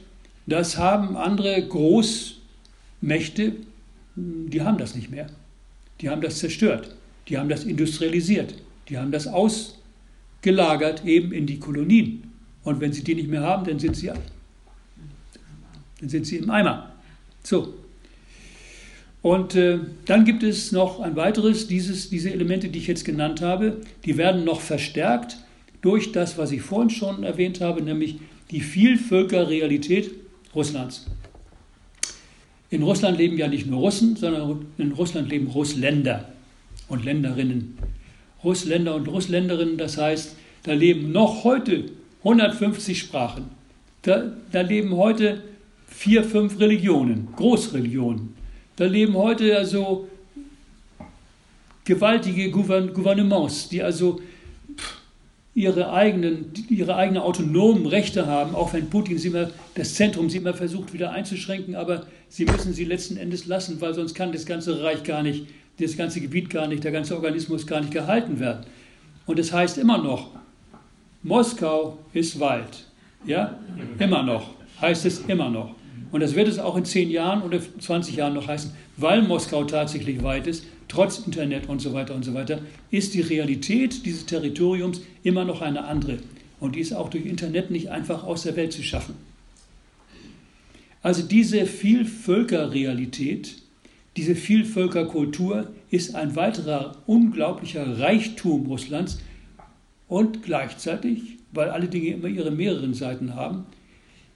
[0.47, 3.53] das haben andere Großmächte,
[4.17, 5.27] die haben das nicht mehr.
[6.01, 6.95] Die haben das zerstört,
[7.29, 8.55] die haben das industrialisiert,
[8.89, 12.33] die haben das ausgelagert eben in die Kolonien.
[12.63, 14.11] Und wenn sie die nicht mehr haben, dann sind sie,
[16.01, 16.93] dann sind sie im Eimer.
[17.43, 17.75] So.
[19.23, 23.43] Und äh, dann gibt es noch ein weiteres, dieses, diese Elemente, die ich jetzt genannt
[23.43, 25.39] habe, die werden noch verstärkt
[25.83, 28.17] durch das, was ich vorhin schon erwähnt habe, nämlich
[28.51, 30.11] die Vielvölkerrealität
[30.55, 31.07] Russlands.
[32.71, 36.33] In Russland leben ja nicht nur Russen, sondern in Russland leben Russländer
[36.89, 37.79] und Länderinnen.
[38.45, 41.85] Russländer und Russländerinnen, das heißt, da leben noch heute
[42.19, 43.47] 150 Sprachen.
[44.03, 45.43] Da, da leben heute
[45.99, 48.33] vier, fünf Religionen, Großreligionen.
[48.77, 50.07] Da leben heute also
[51.85, 54.21] gewaltige Gouvernements, die also
[55.57, 60.39] ihre eigenen, ihre eigenen autonomen Rechte haben, auch wenn Putin sie immer, das Zentrum sie
[60.39, 64.47] immer versucht wieder einzuschränken, aber sie müssen sie letzten Endes lassen, weil sonst kann das
[64.47, 65.47] ganze Reich gar nicht,
[65.81, 68.65] das ganze Gebiet gar nicht, der ganze Organismus gar nicht gehalten werden.
[69.27, 70.31] Und das heißt immer noch,
[71.25, 72.87] Moskau ist Wald.
[73.27, 73.59] Ja,
[73.99, 75.78] immer noch, heißt es immer noch.
[76.11, 79.65] Und das wird es auch in 10 Jahren oder 20 Jahren noch heißen, weil Moskau
[79.65, 84.27] tatsächlich weit ist, trotz Internet und so weiter und so weiter, ist die Realität dieses
[84.27, 86.19] Territoriums immer noch eine andere.
[86.61, 89.15] Und die ist auch durch Internet nicht einfach aus der Welt zu schaffen.
[91.03, 93.63] Also diese Vielvölkerrealität,
[94.17, 99.21] diese Vielvölkerkultur ist ein weiterer unglaublicher Reichtum Russlands
[100.09, 103.67] und gleichzeitig, weil alle Dinge immer ihre mehreren Seiten haben,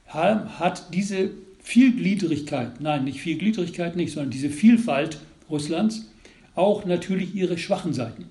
[0.06, 1.30] hat diese
[1.62, 6.10] Vielgliedrigkeit, nein, nicht Vielgliedrigkeit nicht, sondern diese Vielfalt Russlands
[6.54, 8.26] auch natürlich ihre schwachen Seiten.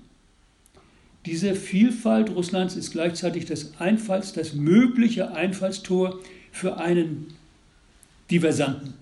[1.24, 6.18] Diese Vielfalt Russlands ist gleichzeitig das Einfalls, das mögliche Einfallstor
[6.50, 7.28] für einen
[8.30, 8.94] Diversanten,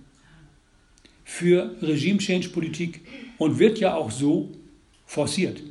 [1.25, 3.01] für Regime-Change-Politik
[3.37, 4.51] und wird ja auch so
[5.05, 5.61] forciert.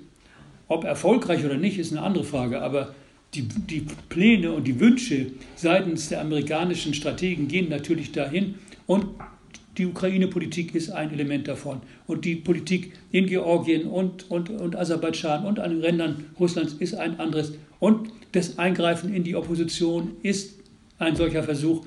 [0.68, 2.94] Ob erfolgreich oder nicht, ist eine andere Frage, aber
[3.35, 5.26] die, die Pläne und die Wünsche
[5.57, 8.57] seitens der amerikanischen Strategen gehen natürlich dahin
[8.87, 9.07] und
[9.78, 11.81] die Ukraine-Politik ist ein Element davon.
[12.07, 16.95] Und die Politik in Georgien und, und, und Aserbaidschan und an den Rändern Russlands ist
[16.95, 17.53] ein anderes.
[17.78, 20.59] Und das Eingreifen in die Opposition ist
[20.99, 21.85] ein solcher Versuch,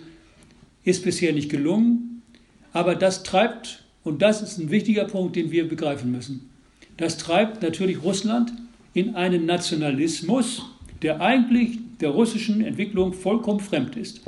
[0.83, 2.23] ist bisher nicht gelungen.
[2.71, 6.49] Aber das treibt, und das ist ein wichtiger Punkt, den wir begreifen müssen,
[6.97, 8.53] das treibt natürlich Russland
[8.93, 10.63] in einen Nationalismus,
[11.03, 14.21] der eigentlich der russischen Entwicklung vollkommen fremd ist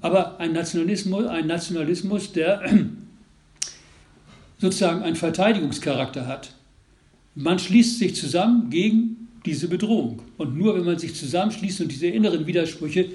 [0.00, 2.62] aber ein Nationalismus, ein Nationalismus, der
[4.58, 6.54] sozusagen einen Verteidigungscharakter hat.
[7.34, 10.22] Man schließt sich zusammen gegen diese Bedrohung.
[10.36, 13.06] Und nur wenn man sich zusammenschließt und diese inneren Widersprüche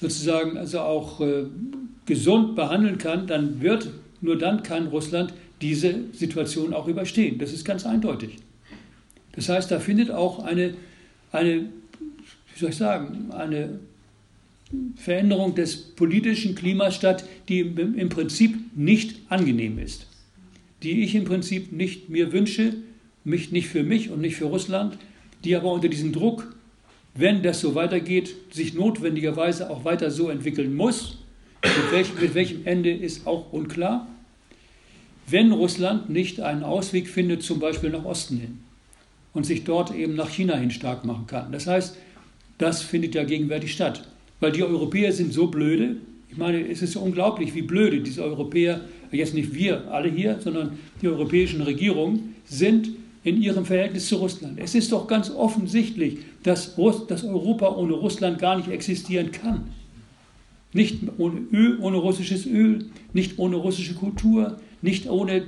[0.00, 1.44] sozusagen also auch äh,
[2.04, 3.88] gesund behandeln kann, dann wird,
[4.20, 7.38] nur dann kann Russland diese Situation auch überstehen.
[7.38, 8.36] Das ist ganz eindeutig.
[9.32, 10.74] Das heißt, da findet auch eine,
[11.34, 11.68] eine
[12.54, 13.80] wie soll ich sagen, eine
[14.96, 20.06] Veränderung des politischen Klimas statt, die im Prinzip nicht angenehm ist,
[20.82, 22.74] die ich im Prinzip nicht mir wünsche,
[23.24, 24.98] mich nicht für mich und nicht für Russland,
[25.42, 26.54] die aber unter diesem Druck,
[27.14, 31.18] wenn das so weitergeht, sich notwendigerweise auch weiter so entwickeln muss.
[31.62, 34.06] Mit welchem, mit welchem Ende ist auch unklar.
[35.26, 38.63] Wenn Russland nicht einen Ausweg findet, zum Beispiel nach Osten hin
[39.34, 41.52] und sich dort eben nach China hin stark machen kann.
[41.52, 41.96] Das heißt,
[42.58, 44.08] das findet ja gegenwärtig statt.
[44.40, 45.96] Weil die Europäer sind so blöde.
[46.28, 48.80] Ich meine, es ist unglaublich, wie blöde diese Europäer,
[49.10, 52.90] jetzt nicht wir alle hier, sondern die europäischen Regierungen sind
[53.22, 54.58] in ihrem Verhältnis zu Russland.
[54.60, 59.68] Es ist doch ganz offensichtlich, dass, Russ, dass Europa ohne Russland gar nicht existieren kann.
[60.72, 65.44] Nicht ohne Öl, ohne russisches Öl, nicht ohne russische Kultur, nicht ohne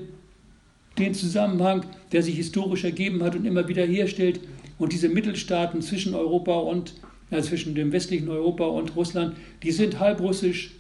[0.99, 4.41] den Zusammenhang, der sich historisch ergeben hat und immer wieder herstellt.
[4.79, 6.95] Und diese Mittelstaaten zwischen Europa und
[7.31, 10.73] ja, zwischen dem westlichen Europa und Russland, die sind halbrussisch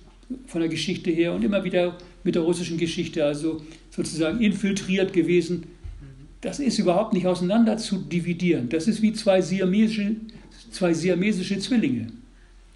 [0.47, 5.65] von der Geschichte her und immer wieder mit der russischen Geschichte, also sozusagen infiltriert gewesen.
[6.41, 8.69] Das ist überhaupt nicht auseinander zu dividieren.
[8.69, 10.17] Das ist wie zwei siamesische,
[10.71, 12.09] zwei siamesische Zwillinge.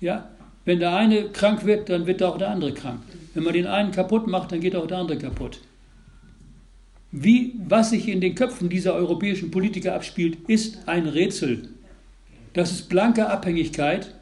[0.00, 0.30] Ja?
[0.64, 3.00] Wenn der eine krank wird, dann wird auch der andere krank.
[3.34, 5.60] Wenn man den einen kaputt macht, dann geht auch der andere kaputt.
[7.12, 11.68] Wie, was sich in den Köpfen dieser europäischen Politiker abspielt, ist ein Rätsel.
[12.52, 14.14] Das ist blanke Abhängigkeit,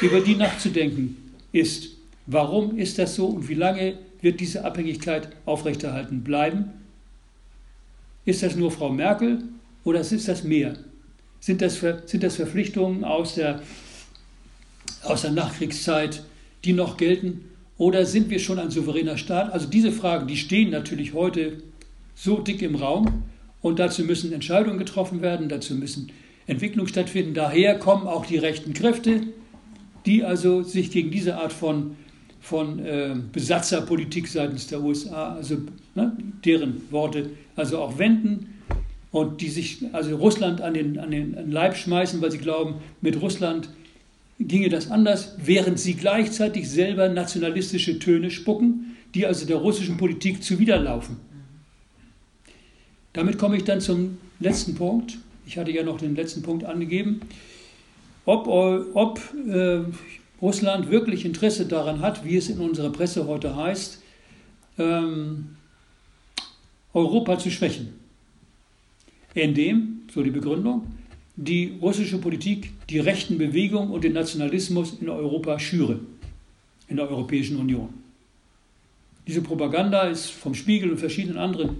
[0.00, 1.16] über die nachzudenken
[1.52, 1.96] ist.
[2.26, 6.72] Warum ist das so und wie lange wird diese Abhängigkeit aufrechterhalten bleiben?
[8.24, 9.44] Ist das nur Frau Merkel
[9.84, 10.74] oder ist das mehr?
[11.38, 13.62] Sind das, sind das Verpflichtungen aus der,
[15.02, 16.24] aus der Nachkriegszeit,
[16.64, 17.44] die noch gelten?
[17.78, 19.52] Oder sind wir schon ein souveräner Staat?
[19.52, 21.62] Also diese Fragen, die stehen natürlich heute
[22.22, 23.24] so dick im Raum
[23.62, 26.12] und dazu müssen Entscheidungen getroffen werden, dazu müssen
[26.46, 27.32] Entwicklungen stattfinden.
[27.32, 29.22] Daher kommen auch die rechten Kräfte,
[30.04, 31.96] die also sich gegen diese Art von,
[32.40, 35.58] von äh, Besatzerpolitik seitens der USA, also
[35.94, 38.54] ne, deren Worte, also auch wenden
[39.12, 43.20] und die sich also Russland an den, an den Leib schmeißen, weil sie glauben, mit
[43.20, 43.70] Russland
[44.38, 50.42] ginge das anders, während sie gleichzeitig selber nationalistische Töne spucken, die also der russischen Politik
[50.42, 51.29] zuwiderlaufen.
[53.12, 55.18] Damit komme ich dann zum letzten Punkt.
[55.46, 57.20] Ich hatte ja noch den letzten Punkt angegeben.
[58.24, 59.80] Ob, ob äh,
[60.40, 64.02] Russland wirklich Interesse daran hat, wie es in unserer Presse heute heißt,
[64.78, 65.56] ähm,
[66.92, 67.94] Europa zu schwächen.
[69.34, 70.86] Indem, so die Begründung,
[71.36, 76.00] die russische Politik die rechten Bewegungen und den Nationalismus in Europa schüre,
[76.88, 77.88] in der Europäischen Union.
[79.26, 81.76] Diese Propaganda ist vom Spiegel und verschiedenen anderen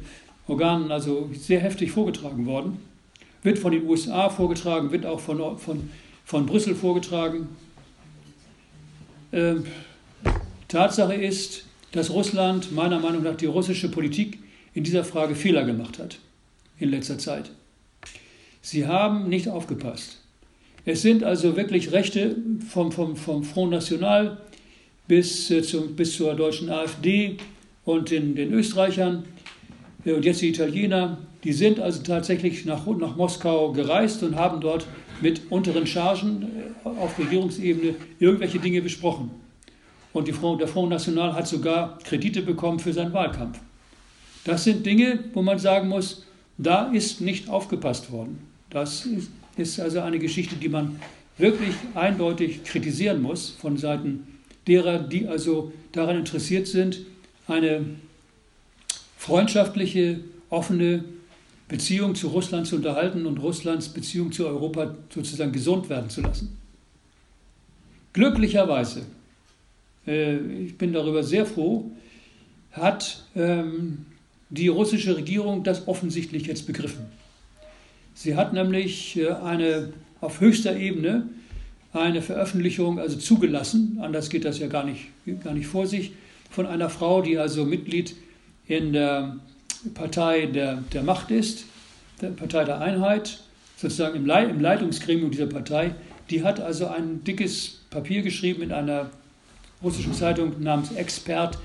[0.50, 2.78] Organen also sehr heftig vorgetragen worden,
[3.42, 5.90] wird von den USA vorgetragen, wird auch von, von,
[6.24, 7.48] von Brüssel vorgetragen.
[9.32, 9.64] Ähm,
[10.68, 14.38] Tatsache ist, dass Russland meiner Meinung nach die russische Politik
[14.74, 16.18] in dieser Frage Fehler gemacht hat
[16.78, 17.50] in letzter Zeit.
[18.60, 20.18] Sie haben nicht aufgepasst.
[20.84, 22.36] Es sind also wirklich Rechte
[22.68, 24.38] vom, vom, vom Front National
[25.06, 27.36] bis, äh, zum, bis zur deutschen AfD
[27.84, 29.24] und den, den Österreichern
[30.04, 34.86] und jetzt die Italiener, die sind also tatsächlich nach, nach Moskau gereist und haben dort
[35.20, 36.42] mit unteren Chargen
[36.84, 39.30] äh, auf Regierungsebene irgendwelche Dinge besprochen.
[40.12, 43.58] Und die Front, der Front National hat sogar Kredite bekommen für seinen Wahlkampf.
[44.44, 46.24] Das sind Dinge, wo man sagen muss,
[46.58, 48.38] da ist nicht aufgepasst worden.
[48.70, 49.06] Das
[49.56, 51.00] ist also eine Geschichte, die man
[51.38, 54.26] wirklich eindeutig kritisieren muss von Seiten
[54.66, 57.00] derer, die also daran interessiert sind,
[57.46, 57.84] eine
[59.20, 61.04] freundschaftliche, offene
[61.68, 66.56] Beziehung zu Russland zu unterhalten und Russlands Beziehung zu Europa sozusagen gesund werden zu lassen.
[68.14, 69.02] Glücklicherweise,
[70.06, 71.90] äh, ich bin darüber sehr froh,
[72.72, 74.06] hat ähm,
[74.48, 77.04] die russische Regierung das offensichtlich jetzt begriffen.
[78.14, 79.92] Sie hat nämlich äh, eine
[80.22, 81.28] auf höchster Ebene
[81.92, 85.08] eine Veröffentlichung also zugelassen, anders geht das ja gar nicht,
[85.44, 86.12] gar nicht vor sich,
[86.50, 88.14] von einer Frau, die also Mitglied
[88.70, 89.36] in der
[89.94, 91.64] Partei der, der Macht ist,
[92.22, 93.40] der Partei der Einheit,
[93.76, 95.94] sozusagen im, Le im Leitungsgremium dieser Partei.
[96.30, 99.10] Die hat also ein dickes Papier geschrieben in einer
[99.82, 101.58] russischen Zeitung namens Expert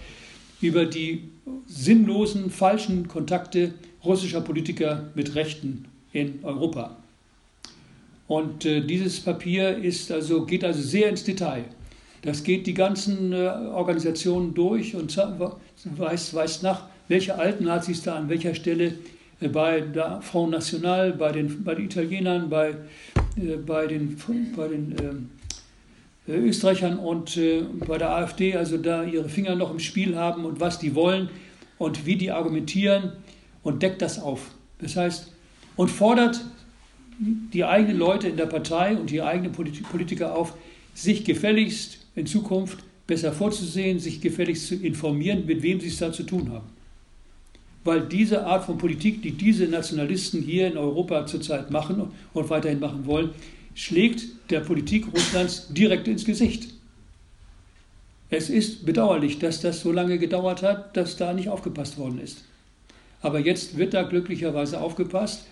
[0.62, 1.30] über die
[1.68, 6.97] sinnlosen, falschen Kontakte russischer Politiker mit Rechten in Europa.
[8.28, 11.66] Und äh, dieses Papier ist also, geht also sehr ins Detail.
[12.24, 15.16] Das geht die ganzen äh, Organisationen durch und
[15.97, 18.93] weist, weist nach, welche alten Nazis da an welcher Stelle
[19.39, 22.76] äh, bei der Front National, bei den, bei den Italienern, bei,
[23.38, 24.18] äh, bei den,
[24.56, 25.30] bei den ähm,
[26.28, 30.45] äh, Österreichern und äh, bei der AfD, also da ihre Finger noch im Spiel haben
[30.45, 31.30] und was die wollen
[31.78, 33.14] und wie die argumentieren
[33.64, 34.51] und deckt das auf.
[34.80, 35.32] Das heißt,
[35.76, 36.41] und fordert
[37.20, 40.53] die eigenen Leute in der Partei und die eigenen Politiker auf,
[40.93, 46.12] sich gefälligst in Zukunft besser vorzusehen, sich gefälligst zu informieren, mit wem sie es da
[46.12, 46.74] zu tun haben.
[47.86, 52.79] Weil diese Art von Politik, die diese Nationalisten hier in Europa zurzeit machen und weiterhin
[52.79, 53.29] machen wollen,
[53.75, 56.69] schlägt der Politik Russlands direkt ins Gesicht.
[58.29, 62.43] Es ist bedauerlich, dass das so lange gedauert hat, dass da nicht aufgepasst worden ist.
[63.21, 65.45] Aber jetzt wird da glücklicherweise aufgepasst.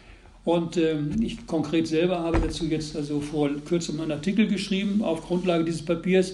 [0.44, 5.22] Und ähm, ich konkret selber habe dazu jetzt also vor kurzem einen Artikel geschrieben auf
[5.22, 6.34] Grundlage dieses Papiers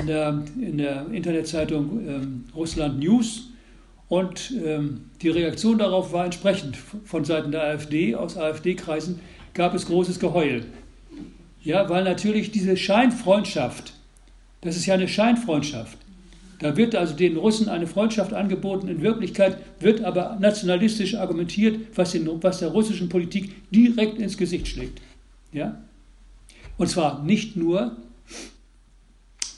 [0.00, 3.51] in der, in der Internetzeitung ähm, Russland News.
[4.12, 6.76] Und ähm, die Reaktion darauf war entsprechend.
[6.76, 9.20] Von Seiten der AfD, aus AfD-Kreisen,
[9.54, 10.66] gab es großes Geheul.
[11.62, 13.94] Ja, weil natürlich diese Scheinfreundschaft,
[14.60, 15.96] das ist ja eine Scheinfreundschaft.
[16.58, 18.86] Da wird also den Russen eine Freundschaft angeboten.
[18.88, 24.68] In Wirklichkeit wird aber nationalistisch argumentiert, was, den, was der russischen Politik direkt ins Gesicht
[24.68, 25.00] schlägt.
[25.54, 25.80] Ja?
[26.76, 27.96] Und zwar nicht nur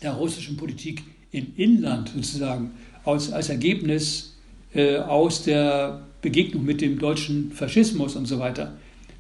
[0.00, 1.02] der russischen Politik
[1.32, 2.70] im Inland sozusagen
[3.04, 4.33] als, als Ergebnis
[4.74, 8.72] äh, aus der Begegnung mit dem deutschen Faschismus und so weiter,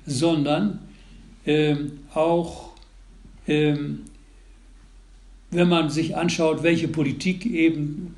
[0.06, 0.80] sondern
[1.46, 2.72] ähm, auch,
[3.46, 4.00] ähm,
[5.50, 8.14] wenn man sich anschaut, welche Politik eben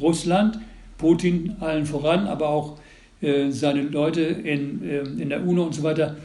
[0.00, 0.58] Russland,
[0.98, 2.78] Putin allen voran, aber auch
[3.20, 6.16] äh, seine Leute in, äh, in der UNO und so weiter